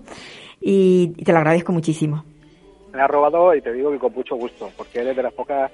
[0.61, 2.23] y, y te lo agradezco muchísimo.
[2.93, 5.71] me ha robado y te digo que con mucho gusto, porque eres de las pocas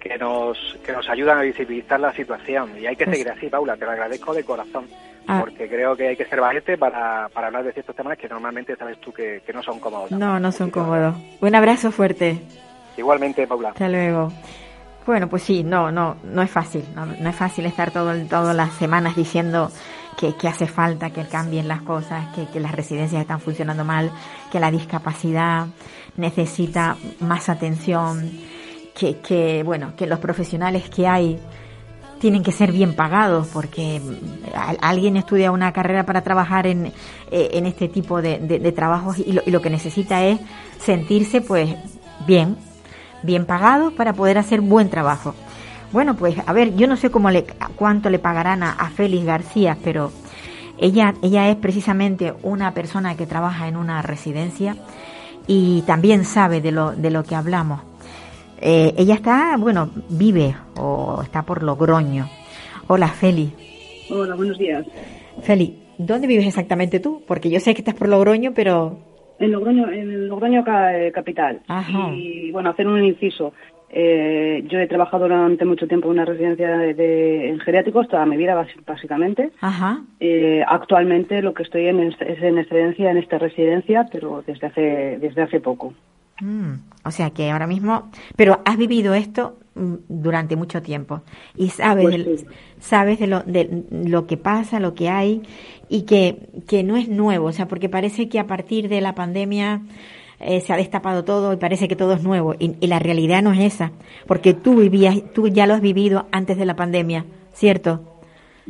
[0.00, 2.70] que nos, que nos ayudan a visibilizar la situación.
[2.78, 4.84] Y hay que Pues- seguir así, Paula, te lo agradezco de corazón,
[5.26, 5.38] Ah.
[5.40, 8.76] porque creo que hay que ser valiente para, para hablar de ciertos temas que normalmente
[8.76, 10.10] sabes tú que, que no son cómodos.
[10.12, 11.16] No, no son cómodos.
[11.40, 12.38] Un abrazo fuerte.
[12.96, 13.70] Igualmente, Paula.
[13.70, 14.30] Hasta luego.
[15.06, 16.84] Bueno, pues sí, no, no, no es fácil.
[16.94, 19.70] No, no es fácil estar todo, todas las semanas diciendo
[20.16, 24.10] que, hace falta que cambien las cosas, que, las residencias están funcionando mal,
[24.50, 25.66] que la discapacidad
[26.16, 28.30] necesita más atención,
[28.94, 31.38] que, bueno, que los profesionales que hay
[32.18, 37.50] tienen que ser bien pagados porque mm, alguien estudia una carrera para trabajar en, eh,
[37.52, 40.40] en este tipo de, de- de trabajos y lo, y lo que necesita es
[40.82, 41.76] sentirse pues
[42.26, 42.56] bien,
[43.22, 45.34] bien pagado para poder hacer buen trabajo.
[45.96, 49.24] Bueno, pues a ver, yo no sé cómo le, cuánto le pagarán a, a Félix
[49.24, 50.12] García, pero
[50.76, 54.76] ella, ella es precisamente una persona que trabaja en una residencia
[55.46, 57.80] y también sabe de lo, de lo que hablamos.
[58.60, 62.28] Eh, ella está, bueno, vive o está por Logroño.
[62.88, 63.54] Hola, Feli.
[64.10, 64.84] Hola, buenos días.
[65.44, 67.22] Feli, ¿dónde vives exactamente tú?
[67.26, 68.98] Porque yo sé que estás por Logroño, pero...
[69.38, 71.62] En Logroño, en Logroño eh, capital.
[71.66, 72.10] Ajá.
[72.12, 73.54] Y bueno, hacer un inciso.
[73.88, 78.26] Eh, yo he trabajado durante mucho tiempo en una residencia de, de- en geriátricos, toda
[78.26, 78.54] mi vida
[78.86, 79.50] básicamente.
[79.60, 80.02] Ajá.
[80.20, 84.66] Eh, actualmente lo que estoy en es, es en excedencia en esta residencia, pero desde
[84.66, 85.94] hace desde hace poco.
[86.40, 86.72] Mm,
[87.04, 88.10] o sea que ahora mismo...
[88.36, 91.22] Pero has vivido esto mm, durante mucho tiempo
[91.56, 92.46] y sabes, Pues
[92.78, 95.40] sabes de, lo, de lo que pasa, lo que hay
[95.88, 96.36] y que,
[96.68, 97.46] que no es nuevo.
[97.46, 99.80] O sea, porque parece que a partir de la pandemia
[100.40, 102.54] eh, se ha destapado todo y parece que todo es nuevo.
[102.58, 103.92] Y, y la realidad no es esa.
[104.26, 108.00] Porque tú vivías, tú ya lo has vivido antes de la pandemia, ¿cierto?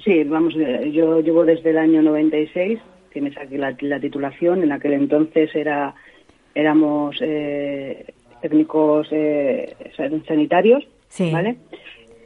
[0.05, 2.79] Sí, vamos, eh, yo llevo desde el año 96,
[3.11, 4.63] que me saqué la, la titulación.
[4.63, 5.95] En aquel entonces era
[6.55, 8.07] éramos eh,
[8.43, 11.31] técnicos eh, san- sanitarios, Sí.
[11.33, 11.57] ¿vale?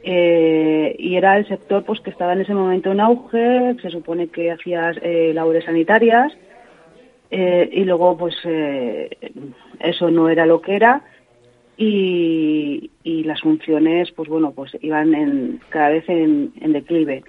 [0.03, 4.27] Eh, y era el sector pues que estaba en ese momento en auge, se supone
[4.29, 6.33] que hacías eh, labores sanitarias
[7.31, 9.09] eh, y luego pues eh,
[9.79, 11.01] eso no era lo que era.
[11.77, 17.23] Y, las funciones pues bueno pues iban en, cada vez en, declive.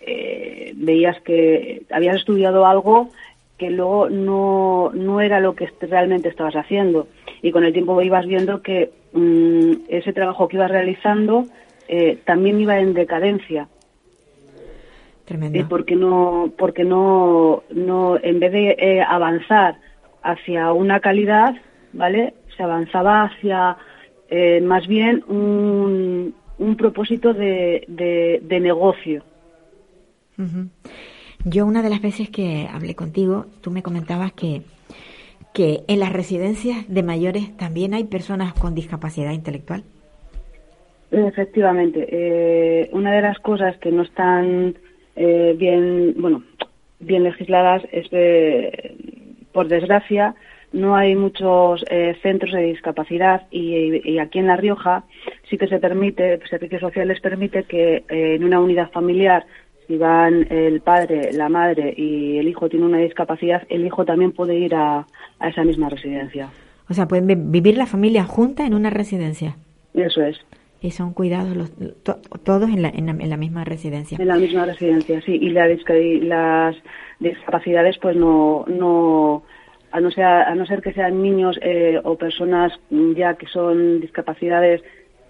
[0.00, 3.10] Eh, veías que habías estudiado algo
[3.58, 7.08] que luego no, no era lo que realmente estabas haciendo.
[7.42, 11.44] Y con el tiempo ibas viendo que mm, ese trabajo que ibas realizando
[12.26, 13.66] también iba en decadencia
[15.28, 15.58] Tremendo.
[15.58, 19.76] eh, porque no porque no no en vez de eh, avanzar
[20.22, 21.54] hacia una calidad
[21.92, 23.76] vale se avanzaba hacia
[24.30, 29.22] eh, más bien un, un propósito de, de, de negocio.
[31.44, 34.62] Yo una de las veces que hablé contigo, tú me comentabas que,
[35.52, 39.82] que en las residencias de mayores también hay personas con discapacidad intelectual.
[41.10, 44.74] Efectivamente, eh, una de las cosas que no están
[45.18, 46.42] eh, bien, bueno,
[47.00, 48.06] bien legisladas es,
[49.52, 50.34] por desgracia,
[50.72, 55.04] no hay muchos eh, centros de discapacidad y, y aquí en La Rioja
[55.48, 59.46] sí que se permite, el Servicio Social les permite que eh, en una unidad familiar,
[59.86, 64.32] si van el padre, la madre y el hijo tiene una discapacidad, el hijo también
[64.32, 65.06] puede ir a,
[65.38, 66.50] a esa misma residencia.
[66.90, 69.56] O sea, pueden vi- vivir la familia junta en una residencia.
[69.94, 70.38] Eso es,
[70.80, 71.72] Y son cuidados los,
[72.04, 74.16] to- todos en la, en, la, en la misma residencia.
[74.20, 75.32] en la misma residencia, sí.
[75.40, 75.66] Y la
[76.22, 76.76] las
[77.18, 79.42] discapacidades, pues no, no,
[79.90, 82.72] a no ser, a no ser que sean niños eh, o personas
[83.16, 84.82] ya que son discapacidades,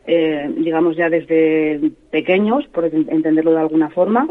[0.06, 1.80] eh, digamos ya desde
[2.10, 4.28] pequeños, por en- entenderlo de alguna forma,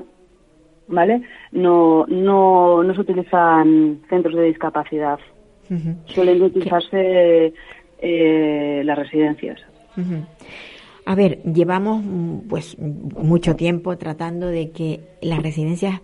[0.88, 1.24] ¿vale?
[1.52, 5.20] No, no, no se utilizan centros de discapacidad.
[6.06, 7.54] Suelen utilizarse
[8.00, 9.60] eh, las residencias.
[9.98, 10.24] Ujú.
[11.08, 16.02] A ver, llevamos mm, pues mucho tiempo tratando de que las residencias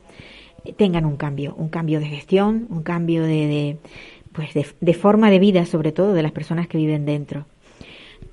[0.78, 3.78] tengan un cambio, un cambio de gestión, un cambio de, de,
[4.32, 7.46] pues de, de forma de vida, sobre todo de las personas que viven dentro.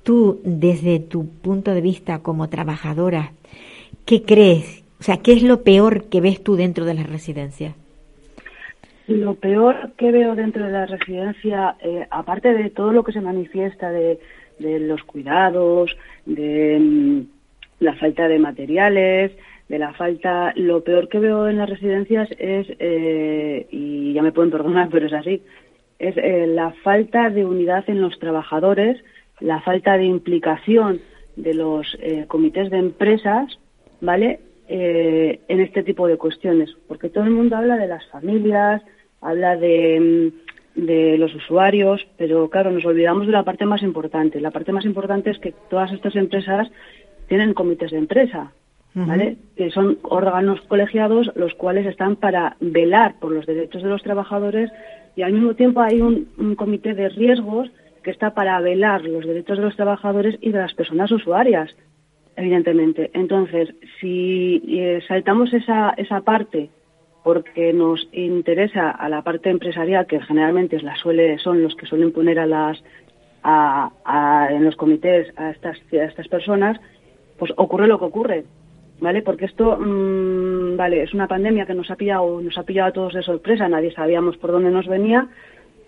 [0.03, 3.33] Tú, desde tu punto de vista como trabajadora,
[4.05, 4.85] ¿qué crees?
[5.01, 7.75] O sea, ¿qué es lo peor que ves tú dentro de las residencias?
[9.07, 13.19] Lo peor que veo dentro de la residencia, eh, aparte de todo lo que se
[13.19, 14.21] manifiesta de,
[14.61, 17.21] de los cuidados, de mm,
[17.79, 19.31] la falta de materiales,
[19.67, 24.31] de la falta, lo peor que veo en las residencias es, eh, y ya me
[24.31, 25.41] pueden perdonar, pero es así,
[25.97, 29.03] es eh, la falta de unidad en los trabajadores,
[29.39, 31.01] la falta de implicación
[31.35, 33.59] de los eh, comités de empresas,
[34.01, 34.39] ¿vale?
[34.67, 38.81] Eh, en este tipo de cuestiones, porque todo el mundo habla de las familias,
[39.21, 44.39] habla de, mm, de los usuarios, pero claro, nos olvidamos de la parte más importante.
[44.39, 46.69] La parte más importante es que todas estas empresas
[47.27, 48.51] tienen comités de empresa,
[48.93, 49.37] ¿vale?
[49.55, 54.69] Que son órganos colegiados los cuales están para velar por los derechos de los trabajadores
[55.15, 57.69] y al mismo tiempo hay un, un comité de riesgos
[58.03, 61.75] que está para velar los derechos de los trabajadores y de las personas usuarias,
[62.35, 63.11] evidentemente.
[63.13, 66.69] Entonces, si eh, saltamos esa, esa parte
[67.23, 71.85] porque nos interesa a la parte empresarial, que generalmente es la suele, son los que
[71.85, 72.83] suelen poner a las,
[73.43, 76.79] a, en los comités a estas, estas personas,
[77.37, 78.45] pues ocurre lo que ocurre.
[78.99, 79.23] ¿Vale?
[79.23, 82.93] Porque esto, mm, vale, es una pandemia que nos ha pillado, nos ha pillado a
[82.93, 85.27] todos de sorpresa, nadie sabíamos por dónde nos venía,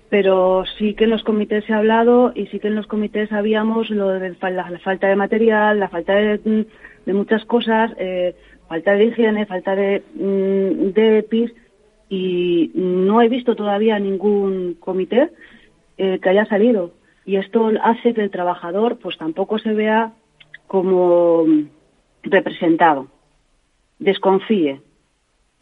[0.09, 3.29] pero sí que en los comités se ha hablado y sí que en los comités
[3.29, 6.65] sabíamos lo de la, la falta de material, la falta de,
[7.05, 8.35] de muchas cosas, eh,
[8.73, 11.51] falta de higiene, falta de, mm, de EPIs
[12.09, 15.29] y no he visto todavía ningún comité
[15.99, 16.91] eh, que haya salido
[17.23, 20.13] y esto hace que el trabajador pues tampoco se vea
[20.65, 21.62] como mm,
[22.23, 23.01] representado,
[23.99, 24.81] desconfíe,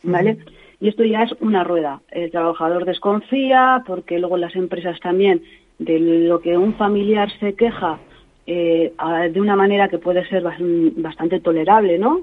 [0.03, 0.37] ¿vale?
[0.79, 2.01] Y esto ya es una rueda.
[2.11, 5.43] El trabajador desconfía porque luego las empresas también
[5.79, 7.99] de lo que un familiar se queja
[8.47, 8.93] eh,
[9.33, 12.21] de una manera que puede ser bas- bastante tolerable, ¿no?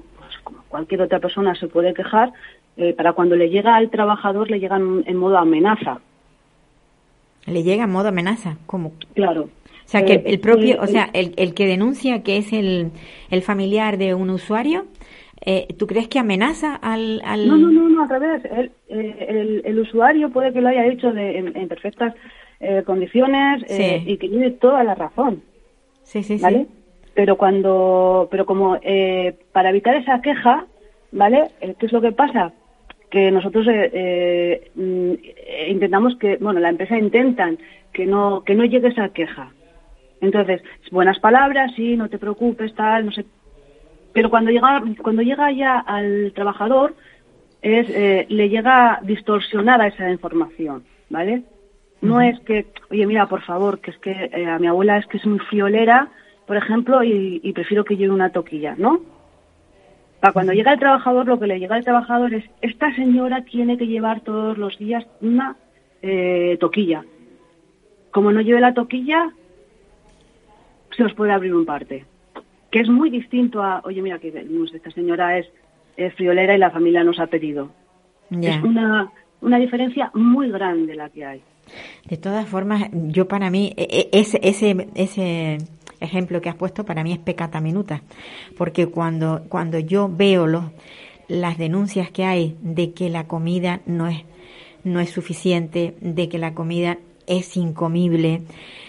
[0.69, 2.31] Cualquier otra persona se puede quejar,
[2.77, 5.99] eh, para cuando le llega al trabajador le llegan en modo amenaza.
[7.45, 9.43] Le llega en modo amenaza, como Claro.
[9.43, 12.53] O sea, que Eh, el, propio, eh, o sea, el, el que denuncia que es
[12.53, 12.91] el,
[13.31, 14.85] el familiar de un usuario,
[15.43, 17.21] eh, ¿tú crees que amenaza al...?
[17.25, 17.47] al...
[17.47, 18.43] No, no, no, no, al revés.
[18.45, 22.13] El, el, el usuario puede que lo haya hecho de, en, en perfectas
[22.59, 24.03] eh, condiciones Sí.
[24.05, 25.41] y que tiene toda la razón,
[26.03, 26.67] Sí, sí, sí.
[27.19, 30.65] Pero cuando, pero como eh, para evitar esa queja,
[31.11, 31.51] ¿vale?
[31.59, 32.53] Eh, ¿Qué es lo que pasa?
[33.11, 37.57] Que nosotros eh, eh, mm, intentamos que, bueno, la empresa intentan
[37.91, 39.51] que no que no llegue esa queja.
[40.21, 43.25] Entonces, buenas palabras, sí, no te preocupes, tal, no sé.
[44.13, 46.95] Pero cuando llega cuando llega ya al trabajador
[47.61, 51.43] es eh, le llega distorsionada esa información, ¿vale?
[51.99, 55.17] No es que, oye, mira, por favor, que es que a mi abuela es que
[55.17, 56.07] es muy friolera,
[56.49, 59.01] por ejemplo, y, y prefiero que lleve una toquilla, ¿no?
[60.19, 63.77] Para cuando llega el trabajador, lo que le llega al trabajador es, esta señora tiene
[63.77, 65.57] que llevar todos los días una
[66.01, 67.05] eh, toquilla.
[68.09, 69.29] Como no lleve la toquilla,
[70.97, 72.05] se os puede abrir un parte.
[72.71, 74.29] Que es muy distinto a, oye, mira, que
[74.73, 75.45] esta señora es
[76.15, 77.69] friolera y la familia nos ha pedido.
[78.31, 81.41] Es una, una diferencia muy grande la que hay.
[82.05, 85.57] De todas formas, yo para mí, e- e- ese, ese, ese,
[85.99, 88.01] ejemplo que has puesto para mí es pecata minuta,
[88.57, 90.65] porque cuando, cuando yo veo los,
[91.27, 94.23] las denuncias que hay de que la comida no es,
[94.83, 98.41] no es suficiente, de que la comida es incomible,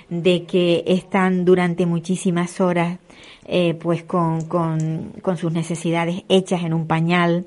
[0.08, 2.98] de que están durante muchísimas horas
[3.46, 7.46] eh, pues con, con, con sus necesidades hechas en un pañal.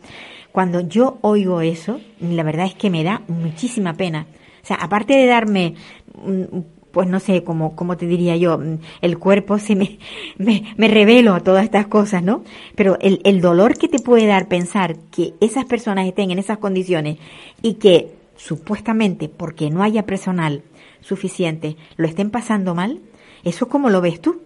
[0.51, 4.27] Cuando yo oigo eso, la verdad es que me da muchísima pena.
[4.61, 5.75] O sea, aparte de darme
[6.15, 6.59] mm,
[6.93, 9.97] pues no sé, como, como te diría yo, mm, el cuerpo se me,
[10.37, 12.43] me, me revelo a todas estas cosas, ¿no?
[12.75, 16.59] Pero el, el dolor que te puede dar pensar que esas personas estén en esas
[16.59, 17.17] condiciones
[17.61, 20.61] y que supuestamente porque no haya personal
[21.01, 22.99] suficiente lo estén pasando mal,
[23.43, 24.41] ¿eso cómo lo ves tú?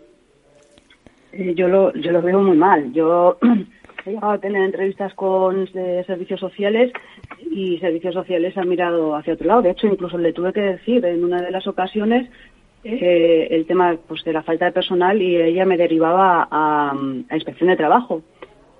[1.33, 2.93] Eh, yo, lo, yo lo veo muy mal.
[2.93, 3.37] Yo
[4.05, 5.67] he llegado a tener entrevistas con
[6.05, 6.93] servicios sociales
[7.51, 9.61] y servicios sociales han mirado hacia otro lado.
[9.61, 12.29] De hecho, incluso le tuve que decir en una de las ocasiones
[12.83, 17.35] eh, el tema pues, de la falta de personal y ella me derivaba a, a
[17.35, 18.21] inspección de trabajo.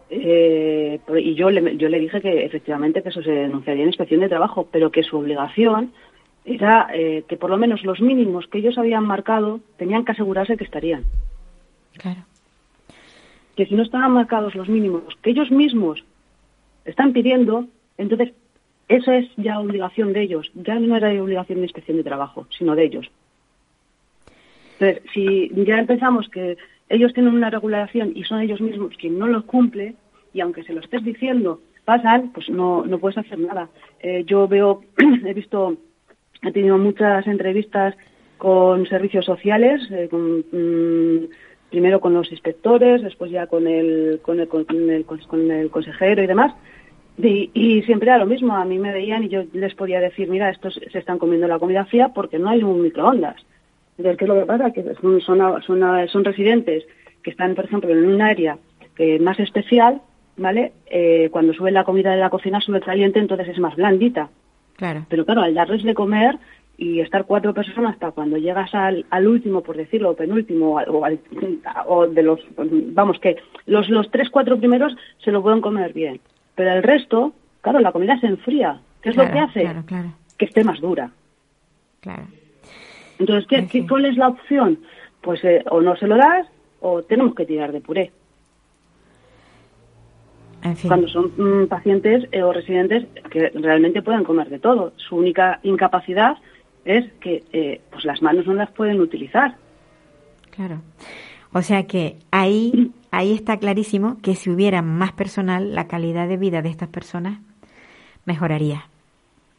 [0.09, 4.21] Eh, y yo le, yo le dije que efectivamente que eso se denunciaría en inspección
[4.21, 5.91] de trabajo, pero que su obligación
[6.45, 10.55] era eh, que por lo menos los mínimos que ellos habían marcado tenían que asegurarse
[10.55, 11.03] que estarían.
[11.97, 12.21] Claro.
[13.57, 16.05] Que si no estaban marcados los mínimos que ellos mismos
[16.85, 17.65] están pidiendo,
[17.97, 18.33] entonces
[18.87, 20.49] eso es ya obligación de ellos.
[20.55, 23.11] Ya no era obligación de inspección de trabajo, sino de ellos.
[24.79, 26.57] Entonces, si ya empezamos que
[26.89, 29.95] ellos tienen una regulación y son ellos mismos quien no lo cumple,
[30.33, 33.69] y aunque se lo estés diciendo, pasan, pues no, no puedes hacer nada.
[33.99, 34.83] Eh, yo veo,
[35.25, 35.75] he visto,
[36.43, 37.95] he tenido muchas entrevistas
[38.37, 41.29] con servicios sociales, eh, con, mm,
[41.71, 46.23] primero con los inspectores, después ya con el, con el, con el, con el consejero
[46.23, 46.53] y demás,
[47.17, 50.29] y, y, siempre era lo mismo, a mí me veían y yo les podía decir,
[50.29, 53.35] mira, estos se están comiendo la comida fría porque no hay un microondas.
[53.97, 54.71] Entonces, ¿qué es lo que pasa?
[54.71, 56.85] Que son, son, son, son residentes
[57.23, 58.57] que están, por ejemplo, en un área
[58.95, 60.01] que más especial,
[60.37, 60.73] ¿vale?
[60.85, 64.29] Eh, cuando sube la comida de la cocina sube caliente, entonces es más blandita.
[64.75, 65.05] Claro.
[65.09, 66.37] Pero claro, al darles de comer
[66.77, 71.19] y estar cuatro personas hasta cuando llegas al, al último, por decirlo, penúltimo, o, al,
[71.87, 76.19] o de los, vamos, que los, los tres, cuatro primeros se lo pueden comer bien.
[76.57, 78.81] Pero el resto, claro, la comida se enfría.
[79.03, 79.61] ¿Qué es claro, lo que hace?
[79.61, 80.13] Claro, claro.
[80.37, 81.11] Que esté más dura.
[82.01, 82.23] Claro.
[83.19, 84.79] Entonces, ¿qué, ¿qué, ¿cuál es la opción?
[85.21, 86.47] Pues eh, o no se lo das
[86.81, 88.11] o tenemos que tirar de puré.
[90.63, 90.87] En fin.
[90.87, 94.93] Cuando son mm, pacientes eh, o residentes que realmente pueden comer de todo.
[94.95, 96.37] Su única incapacidad
[96.85, 99.57] es que eh, pues las manos no las pueden utilizar.
[100.49, 100.81] Claro.
[101.53, 106.37] O sea que ahí, ahí está clarísimo que si hubiera más personal, la calidad de
[106.37, 107.39] vida de estas personas
[108.25, 108.83] mejoraría.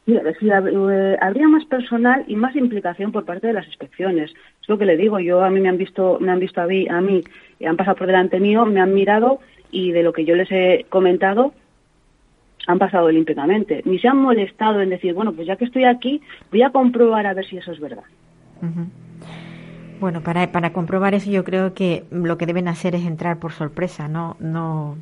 [0.07, 4.31] Mira, si habría más personal y más implicación por parte de las inspecciones.
[4.63, 5.19] Es lo que le digo.
[5.19, 7.25] Yo a mí me han visto, me han visto a mí, a mí,
[7.67, 9.41] han pasado por delante mío, me han mirado
[9.73, 11.53] y de lo que yo les he comentado
[12.69, 13.83] han pasado limpiamente.
[13.87, 16.21] Ni se han molestado en decir, bueno, pues ya que estoy aquí,
[16.53, 18.05] voy a comprobar a ver si eso es verdad.
[18.63, 18.87] Uh -huh.
[20.01, 23.53] Bueno, para, para comprobar eso yo creo que lo que deben hacer es entrar por
[23.53, 24.97] sorpresa, no no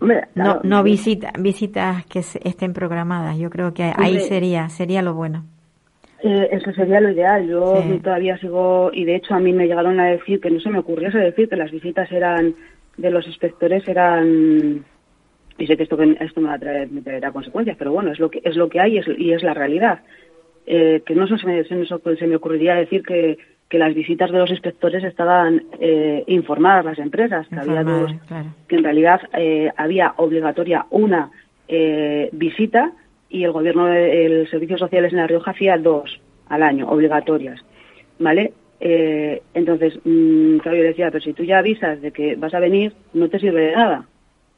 [0.00, 3.36] Hombre, claro, no, no visita, visitas que estén programadas.
[3.38, 5.44] Yo creo que ahí hombre, sería sería lo bueno.
[6.22, 7.46] Eh, eso sería lo ideal.
[7.46, 8.00] Yo sí.
[8.00, 10.78] todavía sigo, y de hecho a mí me llegaron a decir que no se me
[10.78, 12.54] ocurriese decir que las visitas eran
[12.96, 14.84] de los inspectores eran
[15.58, 18.20] y sé que esto esto me, va a traer, me traerá consecuencias, pero bueno, es
[18.20, 20.00] lo que es lo que hay y es, y es la realidad.
[20.66, 23.38] Eh, que no se me, se, me, se me ocurriría decir que,
[23.68, 28.48] que las visitas de los inspectores estaban eh, informadas las empresas, que había dos, claro.
[28.66, 31.30] que en realidad eh, había obligatoria una
[31.68, 32.92] eh, visita
[33.28, 37.60] y el gobierno de servicios sociales en La Rioja hacía dos al año, obligatorias,
[38.18, 38.54] ¿vale?
[38.80, 42.60] Eh, entonces, mmm, claro, yo decía, pero si tú ya avisas de que vas a
[42.60, 44.06] venir, no te sirve de nada.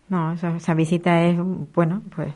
[0.09, 1.37] No, esa, esa visita es,
[1.75, 2.29] bueno, pues...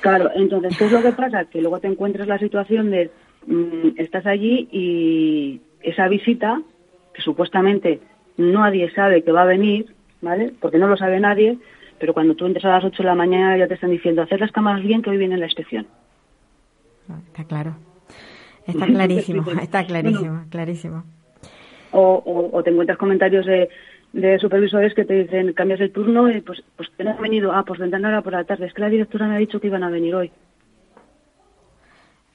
[0.00, 1.44] Claro, entonces, ¿qué es lo que pasa?
[1.44, 3.10] Que luego te encuentras la situación de,
[3.46, 6.60] mmm, estás allí y esa visita,
[7.14, 8.00] que supuestamente
[8.36, 10.52] nadie sabe que va a venir, ¿vale?
[10.60, 11.58] Porque no lo sabe nadie,
[11.98, 14.40] pero cuando tú entras a las 8 de la mañana ya te están diciendo, hacer
[14.40, 15.86] las cámaras bien que hoy viene la inspección.
[17.26, 17.76] Está claro.
[18.66, 21.04] Está clarísimo, está clarísimo, bueno, clarísimo.
[21.92, 23.68] O, o, o, te encuentras comentarios de,
[24.14, 27.52] de, supervisores que te dicen, cambias el turno y pues, pues que no han venido,
[27.52, 29.66] ah, pues vendrán ahora por la tarde, es que la directora me ha dicho que
[29.66, 30.32] iban a venir hoy.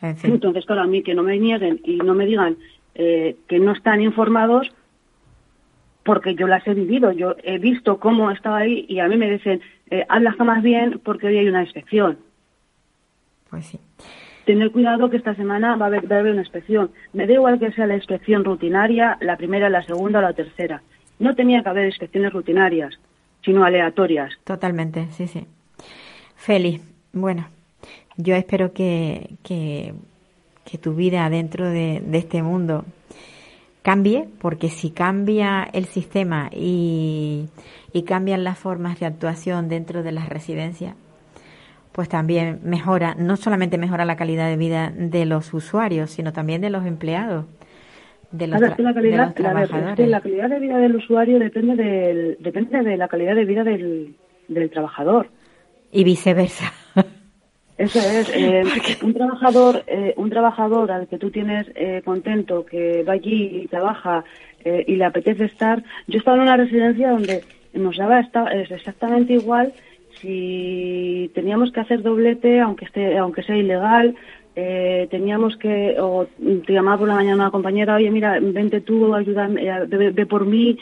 [0.01, 0.33] En fin.
[0.33, 2.57] Entonces, claro, a mí que no me nieguen y no me digan
[2.99, 4.71] eh, que no están informados
[6.03, 9.29] porque yo las he vivido, yo he visto cómo estaba ahí y a mí me
[9.29, 12.17] dicen, eh, habla jamás bien porque hoy hay una inspección.
[13.51, 13.79] Pues sí.
[14.45, 16.89] tener cuidado que esta semana va a haber, va a haber una inspección.
[17.13, 20.81] Me da igual que sea la inspección rutinaria, la primera, la segunda o la tercera.
[21.19, 22.97] No tenía que haber inspecciones rutinarias,
[23.43, 24.33] sino aleatorias.
[24.43, 25.45] Totalmente, sí, sí.
[26.35, 26.81] Feli,
[27.13, 27.47] bueno,
[28.15, 29.93] yo espero que, que,
[30.65, 32.85] que tu vida dentro de, de este mundo
[33.87, 37.45] cambie, porque si cambia el sistema y,
[37.93, 40.93] y cambian las formas de actuación dentro de las residencias,
[41.93, 46.59] pues también mejora, no solamente mejora la calidad de vida de los usuarios, sino también
[46.59, 47.45] de los empleados,
[48.29, 50.09] de los, la de calidad, los es trabajadores.
[50.09, 54.17] la calidad de vida del usuario depende del, depende de la calidad de vida del,
[54.49, 55.29] del trabajador.
[55.93, 56.73] Y viceversa.
[57.77, 58.63] Eso es, eh,
[59.01, 63.67] un trabajador, eh, un trabajador al que tú tienes eh, contento, que va allí y
[63.67, 64.23] trabaja
[64.63, 65.83] eh, y le apetece estar.
[66.07, 69.73] Yo estaba en una residencia donde nos daba esta- es exactamente igual
[70.21, 74.15] si teníamos que hacer doblete, aunque esté, aunque sea ilegal.
[74.59, 76.25] eh, teníamos que, o
[76.65, 80.25] te llamaba por la mañana una compañera, oye, mira, vente tú, ayúdame, eh, ve, ve
[80.25, 80.79] por mí,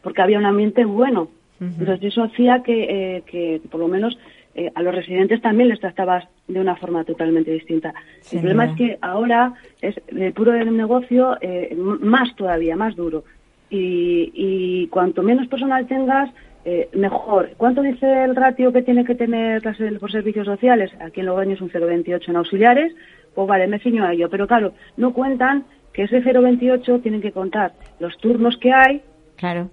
[0.00, 1.28] porque había un ambiente bueno.
[1.60, 2.84] Entonces eso hacía que,
[3.16, 4.16] eh, que por lo menos
[4.58, 7.94] eh, a los residentes también les tratabas de una forma totalmente distinta.
[8.32, 13.22] El problema es que ahora es el puro del negocio eh, más todavía, más duro.
[13.70, 16.30] Y, y cuanto menos personal tengas,
[16.64, 17.50] eh, mejor.
[17.56, 19.62] ¿Cuánto dice el ratio que tiene que tener
[20.00, 20.90] por servicios sociales?
[21.00, 22.92] Aquí en Logroño es un 0,28 en auxiliares.
[23.36, 24.28] Pues vale, me ciño a ello.
[24.28, 29.02] Pero claro, no cuentan que ese 0,28 tienen que contar los turnos que hay,
[29.36, 29.70] Claro.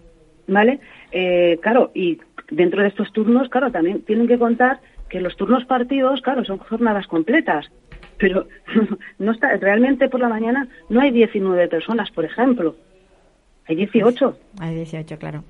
[0.47, 0.79] ¿vale?
[1.11, 2.19] Eh, claro, y
[2.49, 4.79] dentro de estos turnos, claro, también tienen que contar
[5.09, 7.69] que los turnos partidos, claro, son jornadas completas.
[8.17, 8.47] Pero
[9.19, 12.75] no está, realmente por la mañana no hay 19 personas, por ejemplo.
[13.67, 14.37] Hay 18.
[14.59, 15.43] Hay 18, claro.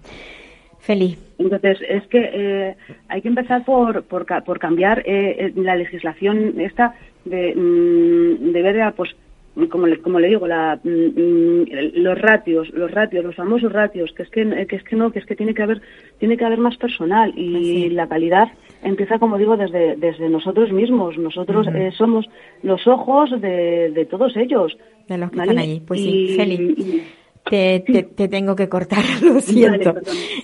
[0.79, 1.17] Feliz.
[1.39, 2.75] Entonces, es que eh,
[3.07, 8.61] hay que empezar por, por, por cambiar eh, eh, la legislación esta de, mm, de
[8.61, 9.15] ver, a, pues,
[9.69, 14.11] como le, como le digo, la, mm, mm, los ratios, los ratios, los famosos ratios,
[14.13, 15.81] que es que, que es que no, que es que tiene que haber,
[16.19, 17.89] tiene que haber más personal y Pues sí.
[17.91, 18.47] la calidad
[18.83, 21.17] empieza, como digo, desde, desde nosotros mismos.
[21.17, 22.25] Nosotros eh, somos
[22.63, 24.77] los ojos de, de todos ellos.
[25.07, 25.51] De los que ¿vale?
[25.51, 25.81] están allí.
[25.85, 26.53] Pues sí, Feli.
[26.77, 27.03] y-
[27.49, 29.93] Te, te, te tengo que cortar, lo siento.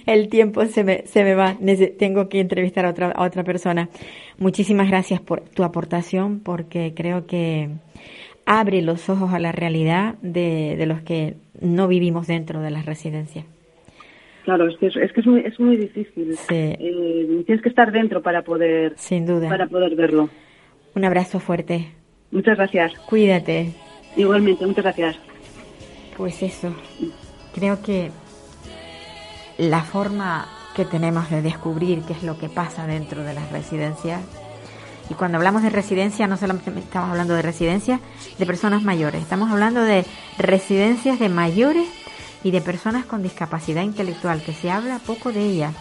[0.05, 1.55] El tiempo se me, se me va.
[1.59, 3.89] Nece- Tengo que entrevistar a otra, a otra persona.
[4.37, 7.69] Muchísimas gracias por tu aportación porque creo que
[8.59, 12.85] abre los ojos a la realidad de, de los que no vivimos dentro de las
[12.85, 13.45] residencias.
[14.43, 16.35] Claro, es que es, es que es muy, es muy difícil.
[16.35, 16.55] Sí.
[16.55, 19.47] Eh, tienes que estar dentro para poder, Sin duda.
[19.47, 20.29] para poder verlo.
[20.95, 21.93] Un abrazo fuerte.
[22.31, 22.93] Muchas gracias.
[23.07, 23.71] Cuídate.
[24.17, 25.17] Igualmente, muchas gracias.
[26.17, 26.75] Pues eso,
[27.55, 28.11] creo que
[29.57, 30.45] la forma
[30.75, 34.21] que tenemos de descubrir qué es lo que pasa dentro de las residencias,
[35.11, 37.99] y cuando hablamos de residencia no solamente estamos hablando de residencias
[38.39, 40.05] de personas mayores, estamos hablando de
[40.37, 41.85] residencias de mayores
[42.45, 45.75] y de personas con discapacidad intelectual, que se habla poco de ellas.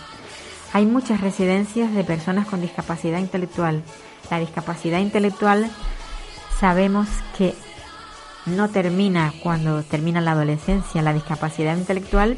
[0.72, 3.84] Hay muchas residencias de personas con discapacidad intelectual.
[4.32, 5.70] La discapacidad intelectual
[6.58, 7.06] sabemos
[7.38, 7.54] que
[8.46, 11.02] no termina cuando termina la adolescencia.
[11.02, 12.36] La discapacidad intelectual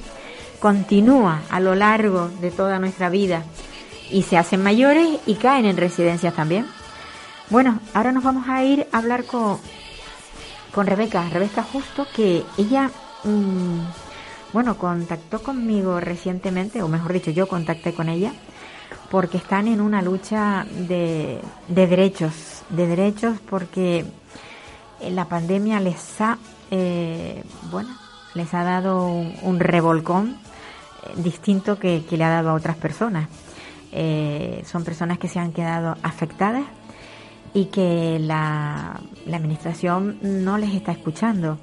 [0.60, 3.44] continúa a lo largo de toda nuestra vida
[4.10, 6.66] y se hacen mayores y caen en residencias también.
[7.52, 9.58] Bueno, ahora nos vamos a ir a hablar con,
[10.74, 12.90] con Rebeca, Rebeca Justo, que ella,
[13.24, 13.80] mm,
[14.54, 18.32] bueno, contactó conmigo recientemente, o mejor dicho, yo contacté con ella,
[19.10, 24.06] porque están en una lucha de, de derechos, de derechos porque
[25.00, 26.38] eh, la pandemia les ha,
[26.70, 27.90] eh, bueno,
[28.32, 30.38] les ha dado un, revolcón
[31.04, 33.28] eh, distinto que, que le ha dado a otras personas.
[33.94, 36.64] Eh, son personas que se han quedado afectadas
[37.54, 41.58] y que la, la administración no les está escuchando.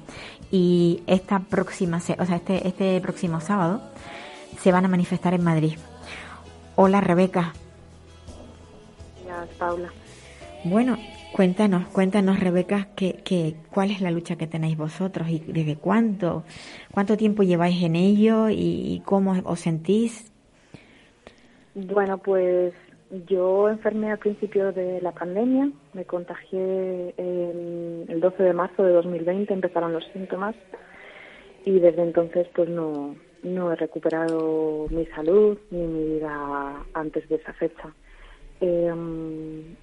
[0.50, 3.82] Y esta próxima, o sea, este, este próximo sábado
[4.60, 5.74] se van a manifestar en Madrid.
[6.76, 7.52] Hola Rebeca.
[9.26, 9.90] Ya, Paula.
[10.64, 10.98] Bueno,
[11.32, 16.44] cuéntanos, cuéntanos Rebeca, que, que, ¿cuál es la lucha que tenéis vosotros y desde cuánto,
[16.90, 20.30] cuánto tiempo lleváis en ello y cómo os sentís?
[21.74, 22.74] Bueno, pues
[23.26, 28.92] yo enfermé al principio de la pandemia, me contagié el, el 12 de marzo de
[28.92, 30.54] 2020, empezaron los síntomas
[31.64, 37.36] y desde entonces pues no, no he recuperado mi salud ni mi vida antes de
[37.36, 37.92] esa fecha.
[38.60, 38.94] Eh,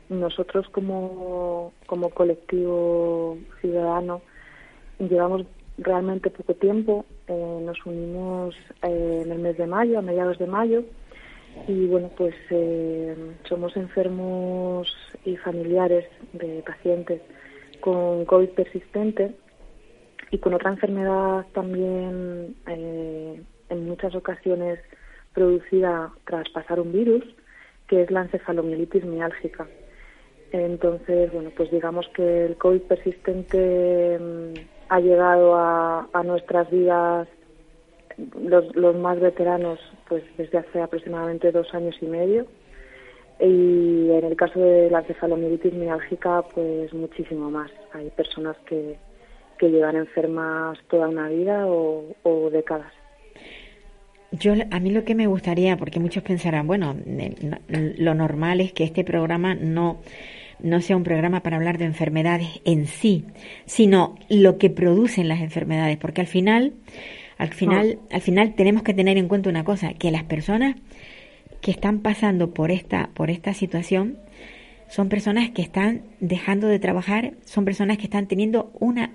[0.09, 4.21] nosotros como, como colectivo ciudadano
[4.99, 5.45] llevamos
[5.80, 10.47] realmente poco tiempo, eh, nos unimos eh, en el mes de mayo, a mediados de
[10.47, 10.84] mayo,
[11.68, 13.16] y bueno, pues eh,
[13.47, 14.93] somos enfermos
[15.26, 17.22] y familiares de pacientes
[17.80, 19.36] con COVID persistente
[20.32, 24.80] y con otra enfermedad también eh, en muchas ocasiones
[25.34, 27.24] producida tras pasar un virus,
[27.88, 29.68] que es la encefalomielitis miálgica.
[30.51, 34.53] Entonces, bueno, pues digamos que el COVID persistente mm,
[34.89, 37.28] ha llegado a, a nuestras vidas
[38.41, 42.45] los, los más veteranos pues desde hace aproximadamente dos años y medio.
[43.39, 47.72] Y en el caso de la encefalomielitis miálgica pues muchísimo más.
[47.93, 48.97] Hay personas que,
[49.59, 52.91] que llevan enfermas toda una vida o, o décadas.
[54.32, 56.95] Yo a mí lo que me gustaría porque muchos pensarán bueno
[57.70, 59.99] lo normal es que este programa no
[60.59, 63.26] no sea un programa para hablar de enfermedades en sí,
[63.65, 66.74] sino lo que producen las enfermedades, porque al final
[67.38, 70.75] al final, al final tenemos que tener en cuenta una cosa, que las personas
[71.61, 74.17] que están pasando por esta, por esta situación
[74.89, 79.11] son personas que están dejando de trabajar, son personas que están teniendo una,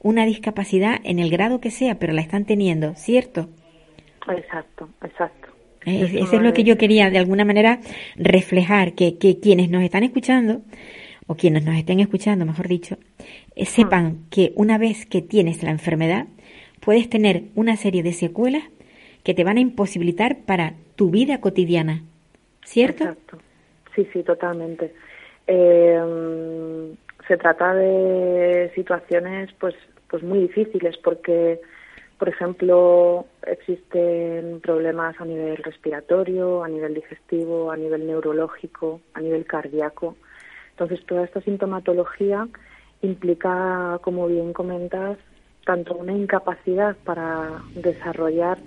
[0.00, 3.48] una discapacidad en el grado que sea, pero la están teniendo, ¿cierto?
[4.28, 5.48] Exacto, exacto.
[5.86, 7.80] eso es lo que yo quería de alguna manera
[8.16, 10.62] reflejar, que, que quienes nos están escuchando,
[11.26, 12.98] o quienes nos estén escuchando, mejor dicho,
[13.56, 16.26] eh, sepan que una vez que tienes la enfermedad,
[16.84, 18.64] puedes tener una serie de secuelas
[19.22, 22.02] que te van a imposibilitar para tu vida cotidiana,
[22.64, 23.04] ¿cierto?
[23.04, 23.38] Exacto.
[23.94, 24.92] Sí, sí, totalmente.
[25.46, 26.94] Eh,
[27.26, 29.74] se trata de situaciones pues
[30.08, 31.60] pues muy difíciles porque
[32.18, 39.44] por ejemplo existen problemas a nivel respiratorio a nivel digestivo a nivel neurológico a nivel
[39.44, 40.16] cardíaco
[40.70, 42.46] entonces toda esta sintomatología
[43.02, 45.18] implica como bien comentas
[45.64, 48.58] tanto una incapacidad para desarrollar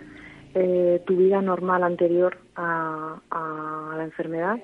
[0.53, 3.21] eh, tu vida normal anterior a,
[3.95, 4.59] la enfermedad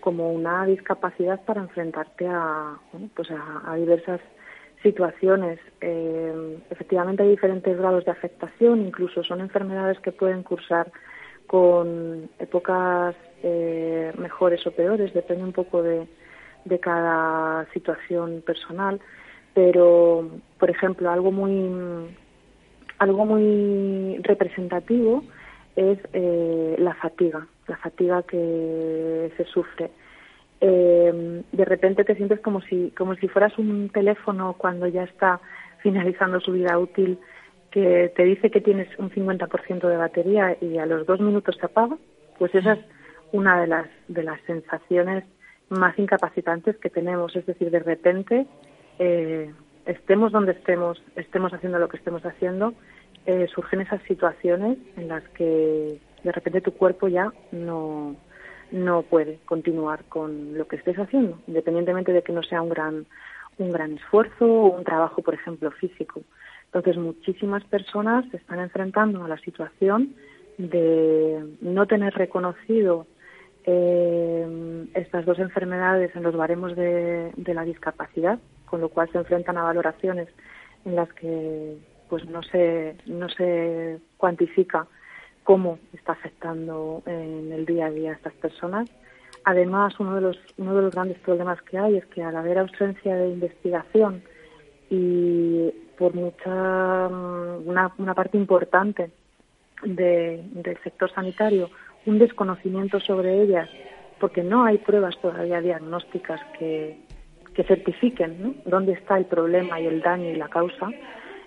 [0.00, 2.78] como una discapacidad para enfrentarte a,
[3.14, 4.20] pues a, diversas
[4.82, 5.58] situaciones.
[5.80, 10.90] Eh, efectivamente hay diferentes grados de afectación, incluso son enfermedades que pueden cursar
[11.46, 16.06] con épocas eh, mejores o peores, depende un poco de,
[16.64, 19.00] de cada situación personal
[19.54, 20.28] pero
[20.58, 22.08] por ejemplo algo muy
[22.98, 25.24] algo muy representativo
[25.76, 29.90] es eh, la fatiga la fatiga que se sufre.
[30.60, 35.40] Eh, de repente te sientes como si como si fueras un teléfono cuando ya está
[35.82, 37.18] finalizando su vida útil
[37.70, 41.66] que te dice que tienes un 50% de batería y a los dos minutos se
[41.66, 41.96] apaga
[42.38, 42.80] pues esa es
[43.30, 45.24] una de las de las sensaciones
[45.68, 47.36] más incapacitantes que tenemos.
[47.36, 48.46] Es decir de repente
[48.98, 49.52] eh,
[49.86, 52.74] estemos donde estemos, estemos haciendo lo que estemos haciendo,
[53.26, 58.16] eh, surgen esas situaciones en las que de repente tu cuerpo ya no,
[58.70, 63.06] no puede continuar con lo que estés haciendo, independientemente de que no sea un gran,
[63.58, 66.22] un gran esfuerzo o un trabajo, por ejemplo, físico.
[66.66, 70.14] Entonces, muchísimas personas se están enfrentando a la situación
[70.58, 73.06] de no tener reconocido
[73.70, 78.38] eh, estas dos enfermedades en los baremos de la discapacidad
[78.68, 80.28] con lo cual se enfrentan a valoraciones
[80.84, 84.86] en las que pues no se no se cuantifica
[85.44, 88.88] cómo está afectando en el día a día a estas personas.
[89.44, 92.58] Además, uno de los uno de los grandes problemas que hay es que al haber
[92.58, 94.22] ausencia de investigación
[94.90, 99.10] y por mucha una, una parte importante
[99.82, 101.70] del sector sanitario
[102.06, 103.68] un desconocimiento sobre ellas
[104.18, 106.98] porque no hay pruebas todavía diagnósticas que,
[107.54, 110.90] que certifiquen dónde está el problema y el daño y la causa,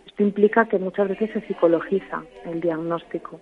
[0.05, 3.39] esto implica que muchas veces se psicologiza el diagnóstico.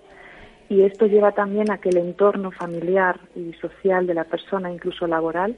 [0.70, 5.07] Y esto lleva también a que el entorno familiar y social de la persona, incluso
[5.07, 5.57] laboral,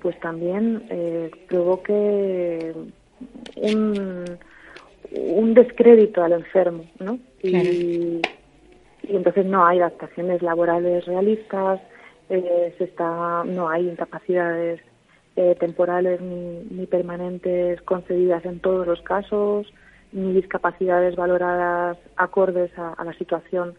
[0.00, 2.72] pues también eh, provoque
[3.56, 4.24] un,
[5.10, 7.18] un, descrédito al enfermo, ¿no?
[7.42, 8.22] Y,
[9.14, 11.80] entonces no hay adaptaciones laborales realistas,
[12.28, 14.80] eh, se está, no hay incapacidades
[15.36, 19.72] eh, temporales ni, permanentes concedidas en todos los casos,
[20.12, 23.74] ni discapacidades valoradas acordes a, la situación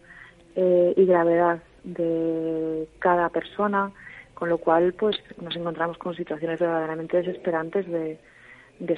[0.54, 3.90] eh, y gravedad de cada persona,
[4.34, 8.18] con lo cual pues nos encontramos con situaciones verdaderamente desesperantes de,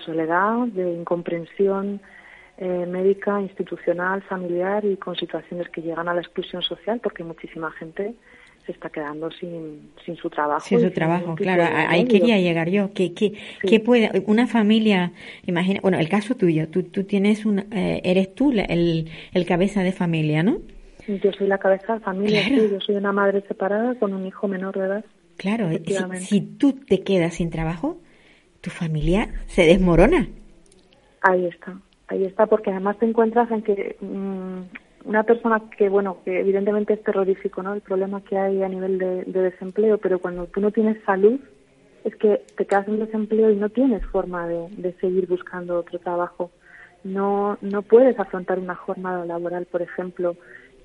[0.04, 2.00] soledad, de incomprensión
[2.60, 7.70] eh, médica, institucional, familiar y con situaciones que llegan a la exclusión social porque muchísima
[7.72, 8.14] gente
[8.66, 10.60] se está quedando sin, sin su trabajo.
[10.60, 11.64] Sin su trabajo, claro.
[11.88, 12.92] Ahí quería llegar yo.
[12.92, 15.12] ¿Qué, qué, puede una familia,
[15.46, 19.82] imagina, bueno, el caso tuyo, tú, tú tienes un, eh, eres tú el, el cabeza
[19.82, 20.58] de familia, ¿no?
[21.08, 24.78] Yo soy la cabeza de familia, yo soy una madre separada con un hijo menor
[24.78, 25.04] de edad.
[25.38, 27.98] Claro, si, si, tú te quedas sin trabajo,
[28.60, 30.28] tu familia se desmorona.
[31.22, 31.80] Ahí está,
[32.10, 36.92] ahí está, porque además te encuentras en que mm, una persona que, bueno, que evidentemente
[36.92, 37.72] es terrorífico, ¿no?
[37.72, 41.40] El problema que hay a nivel de, de desempleo, pero cuando tú no tienes salud,
[42.04, 46.50] es que te quedas en desempleo y no tienes forma de, seguir buscando otro trabajo.
[47.04, 50.36] No, no puedes afrontar una jornada laboral, por ejemplo,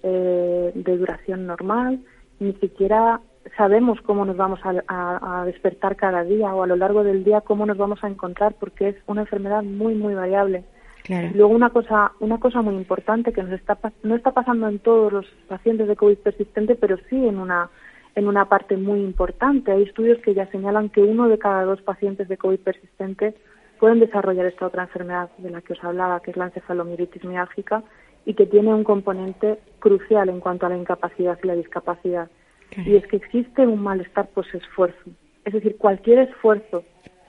[0.03, 1.99] eh, de duración normal,
[2.39, 3.21] ni siquiera
[3.57, 7.65] sabemos cómo nos vamos a, despertar cada día o a lo largo del día cómo
[7.65, 10.63] nos vamos a encontrar porque es una enfermedad muy muy variable.
[11.05, 11.29] Claro.
[11.35, 15.13] Luego una cosa una cosa muy importante que nos está no está pasando en todos
[15.13, 17.69] los pacientes de COVID persistente, pero sí en una
[18.15, 19.71] en una parte muy importante.
[19.71, 23.35] Hay estudios que ya señalan que uno de cada dos pacientes de COVID persistente
[23.79, 27.83] pueden desarrollar esta otra enfermedad de la que os hablaba, que es la encefalomielitis miálgica,
[28.25, 32.31] y que tiene un componente crucial en cuanto a la incapacidad y la discapacidad.
[32.77, 35.11] Y es que existe un malestar post-esfuerzo.
[35.43, 36.83] Es decir, cualquier esfuerzo,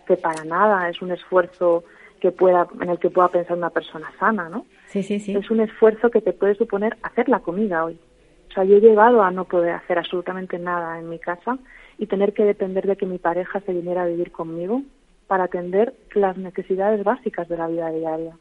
[0.07, 1.85] que para nada es un esfuerzo
[2.27, 4.67] que pueda, en el que pueda pensar una persona sana, ¿no?
[4.87, 5.37] Sí, sí, sí.
[5.37, 7.97] Es un esfuerzo que te puede suponer hacer la comida hoy.
[8.51, 11.57] O sea, yo he llegado a no poder hacer absolutamente nada en mi casa
[11.99, 14.83] y tener que depender de que mi pareja se viniera a vivir conmigo
[15.29, 18.37] para atender las necesidades básicas de la vida diaria,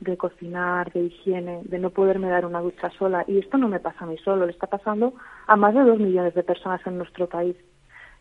[0.00, 3.24] de cocinar, de higiene, de no poderme dar una ducha sola.
[3.26, 5.12] Y esto no me pasa a mí solo, le está pasando
[5.46, 7.56] a más de dos millones de personas en nuestro país.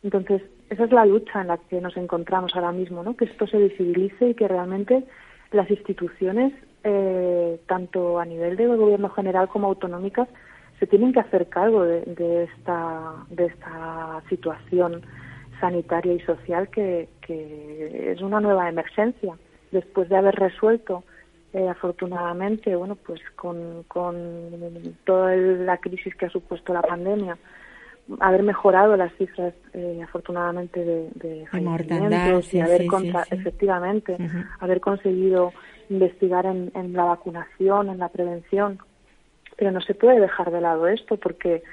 [0.04, 3.16] Entonces, esa es la lucha en la que nos encontramos ahora mismo, ¿no?
[3.16, 5.04] Que esto se visibilice y que realmente
[5.52, 10.28] las instituciones, eh, tanto a nivel de gobierno general como autonómicas,
[10.80, 15.02] se tienen que hacer cargo de, de esta, de esta situación
[15.60, 19.36] sanitaria y social que, que es una nueva emergencia.
[19.72, 21.04] Después de haber resuelto,
[21.54, 27.38] eh, afortunadamente, bueno, pues con, con toda la crisis que ha supuesto la pandemia,
[28.20, 34.46] haber mejorado las cifras, eh, afortunadamente, de, de mortandad, y haber contra, efectivamente, uh -huh.
[34.60, 35.52] haber conseguido
[35.90, 38.80] investigar en, en la vacunación, en la prevención.
[39.58, 41.64] Pero no se puede dejar de lado esto porque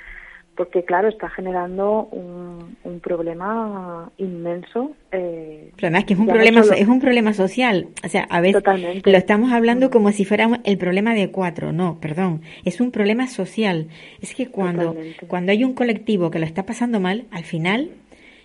[0.57, 6.61] porque claro está generando un, un problema inmenso eh, pero además que es un problema
[6.61, 6.77] no solo...
[6.77, 9.11] es un problema social o sea a veces Totalmente.
[9.11, 13.27] lo estamos hablando como si fuera el problema de cuatro no perdón es un problema
[13.27, 13.89] social
[14.21, 15.27] es que cuando Totalmente.
[15.27, 17.91] cuando hay un colectivo que lo está pasando mal al final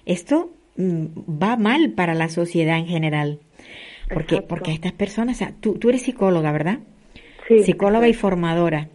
[0.06, 1.06] esto mm,
[1.42, 3.40] va mal para la sociedad en general
[4.12, 4.48] porque Exacto.
[4.48, 6.80] porque estas personas o sea, tú tú eres psicóloga verdad
[7.48, 8.18] sí, psicóloga exacto.
[8.18, 8.88] y formadora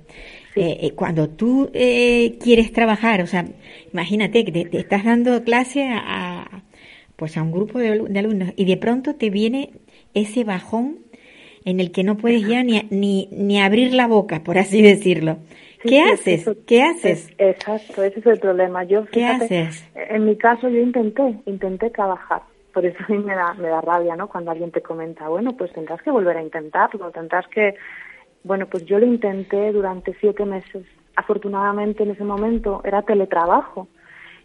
[0.54, 0.60] Sí.
[0.62, 3.44] Eh, cuando tú eh, quieres trabajar, o sea,
[3.92, 6.62] imagínate que te, te estás dando clase a, a,
[7.16, 9.70] pues a un grupo de, de, alumnos y de pronto te viene
[10.14, 10.98] ese bajón
[11.64, 15.38] en el que no puedes ya ni, ni, ni abrir la boca, por así decirlo.
[15.82, 16.40] Sí, ¿Qué haces?
[16.42, 17.28] Eso, ¿Qué haces?
[17.36, 18.84] Es, exacto, ese es el problema.
[18.84, 19.84] Yo, ¿Qué haces?
[19.94, 22.42] En mi caso yo intenté, intenté trabajar.
[22.72, 24.28] Por eso a mí me da, me da rabia, ¿no?
[24.28, 27.74] Cuando alguien te comenta, bueno, pues tendrás que volver a intentarlo, tendrás que
[28.44, 30.84] bueno, pues yo lo intenté durante siete meses.
[31.16, 33.88] Afortunadamente en ese momento era teletrabajo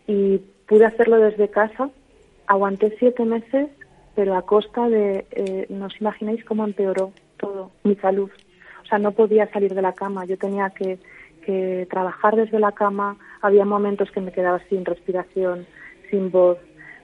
[0.07, 1.89] y pude hacerlo desde casa.
[2.47, 3.69] Aguanté siete meses,
[4.15, 8.31] pero a costa de, eh, no os imagináis cómo empeoró todo, mi salud.
[8.83, 10.97] O sea, no podía salir de la cama, yo tenía que,
[11.45, 13.17] que trabajar desde la cama.
[13.41, 15.67] Había momentos que me quedaba sin respiración,
[16.09, 16.57] sin voz,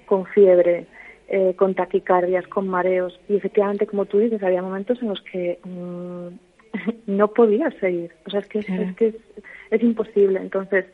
[0.05, 0.87] con fiebre,
[1.27, 3.19] eh, con taquicardias, con mareos.
[3.27, 6.27] Y efectivamente, como tú dices, había momentos en los que mmm,
[7.07, 8.11] no podía seguir.
[8.25, 8.83] O sea, es que, claro.
[8.83, 9.15] es, que es,
[9.71, 10.39] es, imposible.
[10.39, 10.85] Entonces,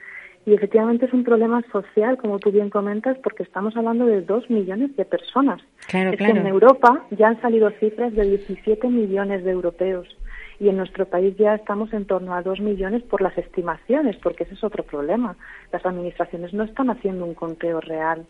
[0.45, 4.49] y efectivamente es un problema social, como tú bien comentas, porque estamos hablando de dos
[4.49, 5.61] millones de personas.
[5.88, 6.34] Claro, es claro.
[6.34, 10.07] que en Europa ya han salido cifras de 17 millones de europeos
[10.59, 14.43] y en nuestro país ya estamos en torno a dos millones por las estimaciones, porque
[14.43, 15.36] ese es otro problema.
[15.71, 18.25] Las administraciones no están haciendo un conteo real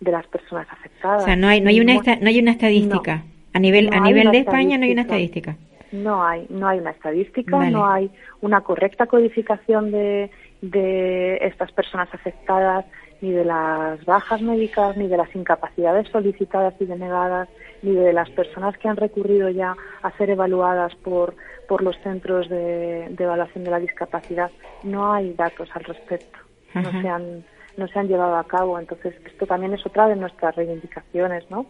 [0.00, 1.22] de las personas afectadas.
[1.22, 3.16] O sea, no hay, no hay, una, no hay una estadística.
[3.16, 5.56] No, a nivel, no a nivel de España no hay una estadística.
[5.94, 7.70] No hay, no hay una estadística, vale.
[7.70, 10.30] no hay una correcta codificación de,
[10.60, 12.84] de estas personas afectadas,
[13.20, 17.48] ni de las bajas médicas, ni de las incapacidades solicitadas y denegadas,
[17.82, 21.36] ni de las personas que han recurrido ya a ser evaluadas por,
[21.68, 24.50] por los centros de, de evaluación de la discapacidad.
[24.82, 26.38] No hay datos al respecto,
[26.74, 27.44] no se, han,
[27.76, 28.78] no se han llevado a cabo.
[28.80, 31.66] Entonces, esto también es otra de nuestras reivindicaciones, ¿no?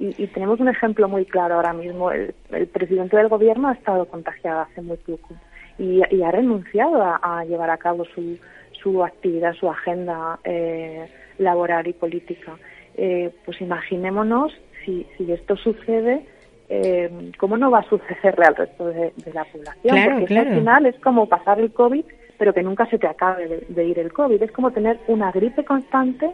[0.00, 2.10] Y, y, tenemos un ejemplo muy claro ahora mismo.
[2.10, 5.34] El, el, presidente del gobierno ha estado contagiado hace muy poco
[5.78, 8.38] y, y ha renunciado a, a, llevar a cabo su,
[8.82, 11.06] su actividad, su agenda eh,
[11.38, 12.56] laboral y política.
[12.96, 14.52] Eh, pues imaginémonos
[14.84, 16.24] si, si esto sucede,
[16.68, 19.94] eh, ¿cómo no va a sucederle al resto de, de la población?
[19.94, 20.50] Claro, Porque claro.
[20.50, 22.04] al final es como pasar el COVID,
[22.38, 24.42] pero que nunca se te acabe de, de ir el COVID.
[24.42, 26.30] Es como tener una gripe constante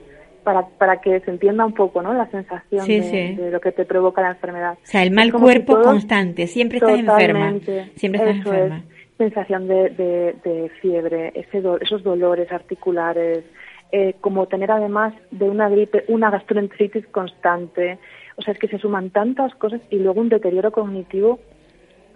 [0.46, 2.14] para, para que se entienda un poco, ¿no?
[2.14, 3.34] La sensación Sí, de, sí.
[3.34, 4.74] de lo que te provoca la enfermedad.
[4.74, 7.52] O sea, el mal cuerpo si constante, siempre estás enferma.
[7.96, 8.76] Siempre estás Eso enferma.
[8.78, 9.16] Es.
[9.18, 13.42] Sensación de, de, de fiebre, ese do- esos dolores articulares,
[13.90, 17.98] eh, como tener además de una gripe una gastroenteritis constante.
[18.36, 21.40] O sea, es que se suman tantas cosas y luego un deterioro cognitivo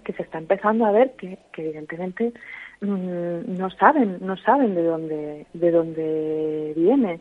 [0.05, 2.33] que se está empezando a ver que, que evidentemente
[2.81, 7.21] mm, no saben no saben de dónde de dónde viene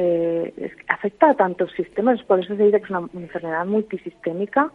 [0.00, 4.70] Eh, afecta a tantos sistemas por eso se dice que es una enfermedad multisistémica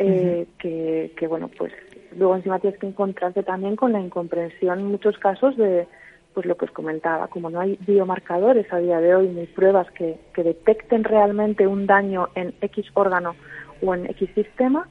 [0.00, 1.72] eh, que, que bueno pues
[2.16, 5.86] luego encima tienes que encontrarte también con la incomprensión en muchos casos de
[6.32, 9.88] pues lo que os comentaba como no hay biomarcadores a día de hoy ni pruebas
[9.92, 13.36] que, que detecten realmente un daño en X órgano
[13.80, 14.88] o en X sistema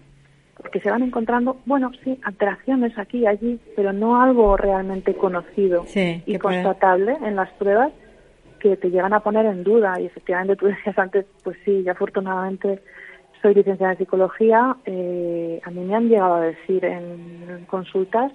[0.55, 5.83] porque se van encontrando, bueno, sí, alteraciones aquí y allí, pero no algo realmente conocido
[5.87, 7.91] Sí, y constatable en las pruebas
[8.63, 9.99] que te llegan a poner en duda.
[9.99, 12.81] Y efectivamente tú decías antes, pues sí, yo afortunadamente
[13.41, 14.77] soy licenciada en psicología.
[14.85, 18.31] eh, a mí me han llegado a decir en consultas,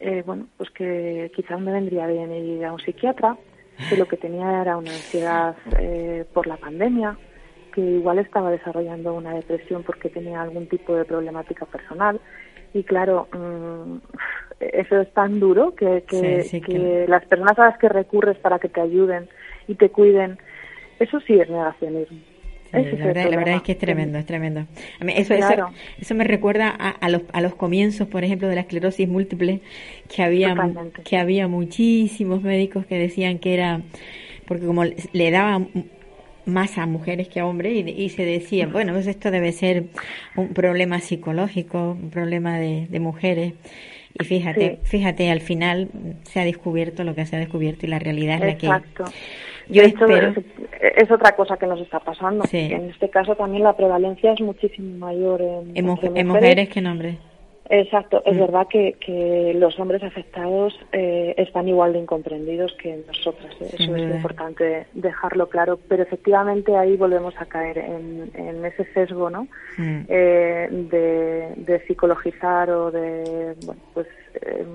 [0.00, 3.36] eh, bueno, pues que quizás me vendría bien ir a un psiquiatra,
[3.86, 7.18] que lo que tenía era una ansiedad eh, por la pandemia,
[7.70, 12.18] que igual estaba desarrollando una depresión porque tenía algún tipo de problemática personal.
[12.72, 13.96] Y claro, mm,
[14.60, 17.88] eso es tan duro que, que, Sí, sí, que que- las personas a las que
[17.88, 19.28] recurres para que te ayuden
[19.70, 20.36] y te cuiden,
[20.98, 22.18] eso sí es negacionismo.
[22.72, 24.64] Sí, la, verdad, la verdad es que es tremendo, es tremendo.
[25.00, 25.68] A mí eso, Claro.
[25.68, 29.08] eso, eso me recuerda a, a los, a los comienzos, por ejemplo, de la esclerosis
[29.08, 29.60] múltiple,
[30.08, 31.02] que había, Totalmente.
[31.02, 33.80] que había muchísimos médicos que decían que era,
[34.46, 35.66] porque como le daba
[36.46, 39.86] más a mujeres que a hombres, y, y se decía, bueno, pues esto debe ser
[40.36, 43.54] un problema psicológico, un problema de, de mujeres.
[44.18, 44.88] Y fíjate, Sí.
[44.90, 45.88] fíjate, al final
[46.22, 48.68] se ha descubierto lo que se ha descubierto y la realidad es la que.
[49.70, 50.28] Yo hecho, espero.
[50.80, 52.44] es, es otra cosa que nos está pasando.
[52.44, 52.70] Sí.
[52.72, 57.16] En este caso también la prevalencia es muchísimo mayor en, mujeres que en hombres.
[57.72, 58.40] Exacto, es Mm.
[58.40, 63.54] verdad que, que los hombres afectados eh, están igual de incomprendidos que nosotras.
[63.60, 63.70] ¿eh?
[63.78, 69.30] Eso es importante dejarlo claro, pero efectivamente ahí volvemos a caer en, en ese sesgo,
[69.30, 69.46] ¿no?
[69.78, 70.00] Mm.
[70.08, 74.08] Eh, de, de psicologizar o de, bueno, pues
[74.42, 74.66] eh,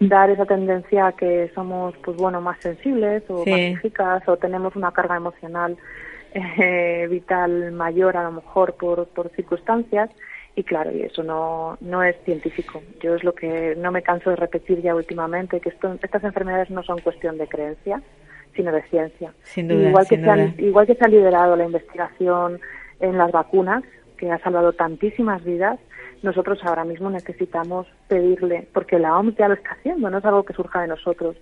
[0.00, 3.50] dar esa tendencia a que somos, pues bueno, más sensibles o Sí.
[3.50, 5.76] más eficaz o tenemos una carga emocional
[6.34, 10.10] eh, vital mayor a lo mejor por, por circunstancias
[10.54, 12.82] y claro, y eso no, no es científico.
[13.00, 16.68] Yo es lo que no me canso de repetir ya últimamente, que esto, estas enfermedades
[16.70, 18.02] no son cuestión de creencia,
[18.54, 19.32] sino de ciencia.
[19.44, 20.54] Sin duda, igual, que sin se ha, duda.
[20.58, 22.60] igual que se ha liderado la investigación
[23.00, 23.84] en las vacunas,
[24.18, 25.78] que ha salvado tantísimas vidas,
[26.22, 30.44] nosotros ahora mismo necesitamos pedirle, porque la OMS ya lo está haciendo, no es algo
[30.44, 31.36] que surja de nosotros.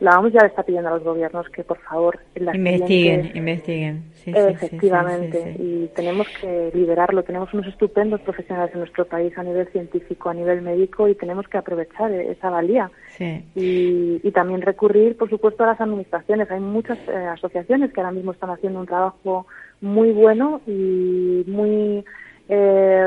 [0.00, 4.04] La OMS ya le está pidiendo a los gobiernos que, por favor, las Investiguen, investiguen.
[4.14, 5.62] Sí, Efectivamente, sí, sí.
[5.62, 7.22] y tenemos que liderarlo.
[7.22, 11.46] Tenemos unos estupendos profesionales en nuestro país a nivel científico, a nivel médico, y tenemos
[11.48, 12.90] que aprovechar eh, esa valía.
[13.18, 13.44] Sí.
[13.54, 16.50] Y, y también recurrir, por supuesto, a las administraciones.
[16.50, 19.46] Hay muchas eh, asociaciones que ahora mismo están haciendo un trabajo
[19.80, 22.04] muy bueno y muy
[22.48, 23.06] eh,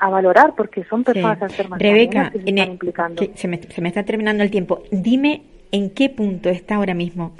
[0.00, 1.44] a valorar, porque son personas Sí.
[1.44, 2.78] enfermas Rebeca, también, que se en el-
[3.16, 4.82] que se, me, se me está terminando el tiempo.
[4.90, 7.32] Dime en qué punto está ahora mismo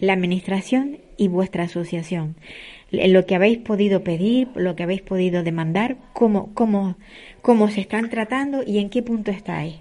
[0.00, 2.34] la administración y vuestra asociación.
[2.90, 6.96] Lo que habéis podido pedir, lo que habéis podido demandar, cómo, cómo,
[7.42, 9.76] cómo se están tratando y en qué punto estáis.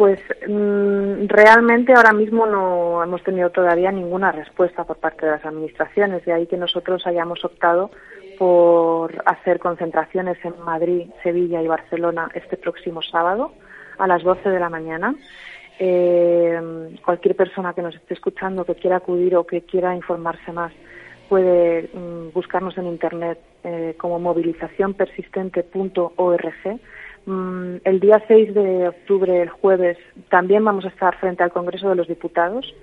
[0.00, 5.44] Pues mm, realmente ahora mismo no hemos tenido todavía ninguna respuesta por parte de las
[5.44, 7.90] administraciones, de ahí que nosotros hayamos optado
[8.38, 13.52] por hacer concentraciones en Madrid, Sevilla y Barcelona este próximo sábado
[13.98, 15.14] a las 12 de la mañana.
[15.78, 20.72] Eh, cualquier persona que nos esté escuchando que quiera acudir o que quiera informarse más
[21.28, 26.80] puede mm, buscarnos en internet eh, como movilizacionpersistente.org.
[27.26, 29.98] Mm, el día 6 de octubre, el jueves,
[30.28, 32.74] también vamos a estar frente al Congreso de los Diputados.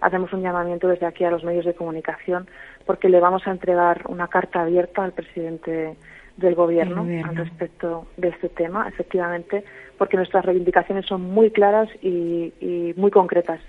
[0.00, 2.48] Hacemos un llamamiento desde aquí a los medios de comunicación
[2.86, 5.96] porque le vamos a entregar una carta abierta al presidente
[6.36, 9.64] del gobierno, al respecto de este tema, efectivamente,
[9.98, 13.60] porque nuestras reivindicaciones son muy claras y, y muy concretas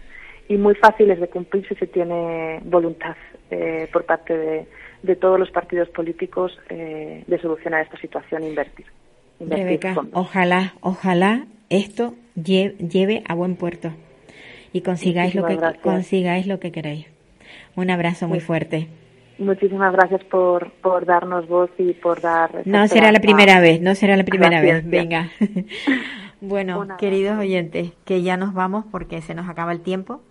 [0.48, 3.16] y muy fáciles de cumplir si se tiene voluntad
[3.52, 4.68] eh, por parte de,
[5.04, 8.86] de todos los partidos políticos eh, de solucionar esta situación e invertir.
[9.50, 13.92] Rebeca, ojalá, ojalá esto lle- lleve a buen puerto
[14.72, 15.82] y consigáis lo que gracias.
[15.84, 17.06] consigáis lo que queréis.
[17.76, 18.88] Un abrazo muy fuerte.
[19.40, 22.62] Muchísimas gracias por, por darnos voz y por dar...
[22.66, 24.92] No será la primera vez, no será la primera Gracias, vez.
[24.92, 25.30] Venga.
[26.42, 30.22] bueno, queridos oyentes, que ya nos vamos porque se nos acaba el tiempo,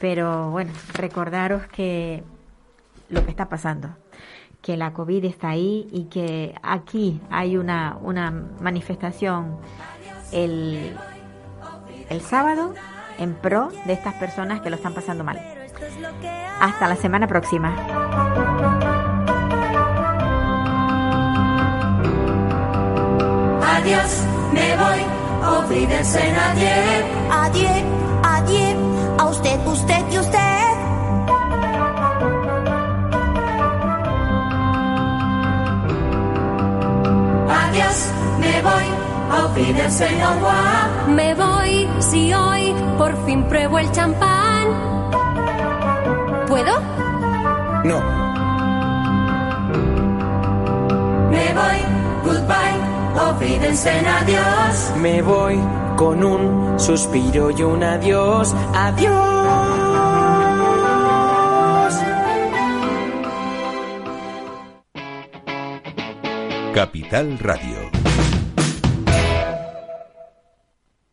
[0.00, 2.22] pero bueno, recordaros que
[3.08, 3.96] lo que está pasando,
[4.62, 9.56] que la COVID está ahí y que aquí hay una, una manifestación
[10.30, 10.96] el,
[12.08, 12.72] el sábado
[13.18, 15.40] en pro de estas personas que lo están pasando mal.
[16.60, 17.74] Hasta la semana próxima.
[23.76, 26.72] Adiós, me voy, olvídense nadie.
[27.32, 27.82] Adiós,
[28.22, 28.76] adiós,
[29.18, 30.91] a usted, usted y usted.
[37.52, 38.86] Adiós, me voy,
[39.44, 44.66] olvídense no Me voy si hoy por fin pruebo el champán.
[46.48, 46.80] ¿Puedo?
[47.84, 48.00] No.
[51.30, 51.78] Me voy,
[52.24, 54.92] goodbye, olvídense adiós.
[55.00, 55.60] Me voy
[55.96, 58.54] con un suspiro y un adiós.
[58.74, 59.91] Adiós.
[66.72, 68.11] Capital Radio.